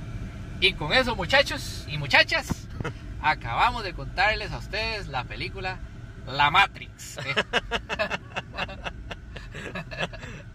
Y 0.60 0.74
con 0.74 0.94
eso, 0.94 1.16
muchachos 1.16 1.86
y 1.88 1.98
muchachas, 1.98 2.68
acabamos 3.22 3.84
de 3.84 3.94
contarles 3.94 4.52
a 4.52 4.60
ustedes 4.60 5.08
la 5.08 5.24
película 5.24 5.80
La 6.28 6.52
Matrix. 6.52 7.18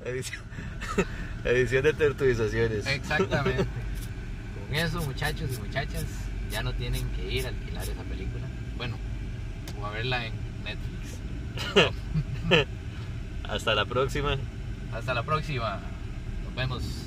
Edición, 0.05 0.43
edición 1.45 1.83
de 1.83 1.93
tertulizaciones. 1.93 2.87
Exactamente. 2.87 3.67
Con 4.69 4.75
eso, 4.75 5.03
muchachos 5.03 5.51
y 5.53 5.61
muchachas, 5.61 6.05
ya 6.51 6.63
no 6.63 6.73
tienen 6.75 7.09
que 7.11 7.29
ir 7.31 7.45
a 7.47 7.49
alquilar 7.49 7.83
esa 7.83 8.03
película. 8.05 8.47
Bueno, 8.77 8.97
o 9.81 9.87
a 9.87 9.91
verla 9.91 10.27
en 10.27 10.33
Netflix. 10.65 11.19
Hasta 13.49 13.75
la 13.75 13.85
próxima. 13.85 14.37
Hasta 14.93 15.13
la 15.13 15.25
próxima. 15.25 15.81
Nos 16.45 16.55
vemos. 16.55 17.06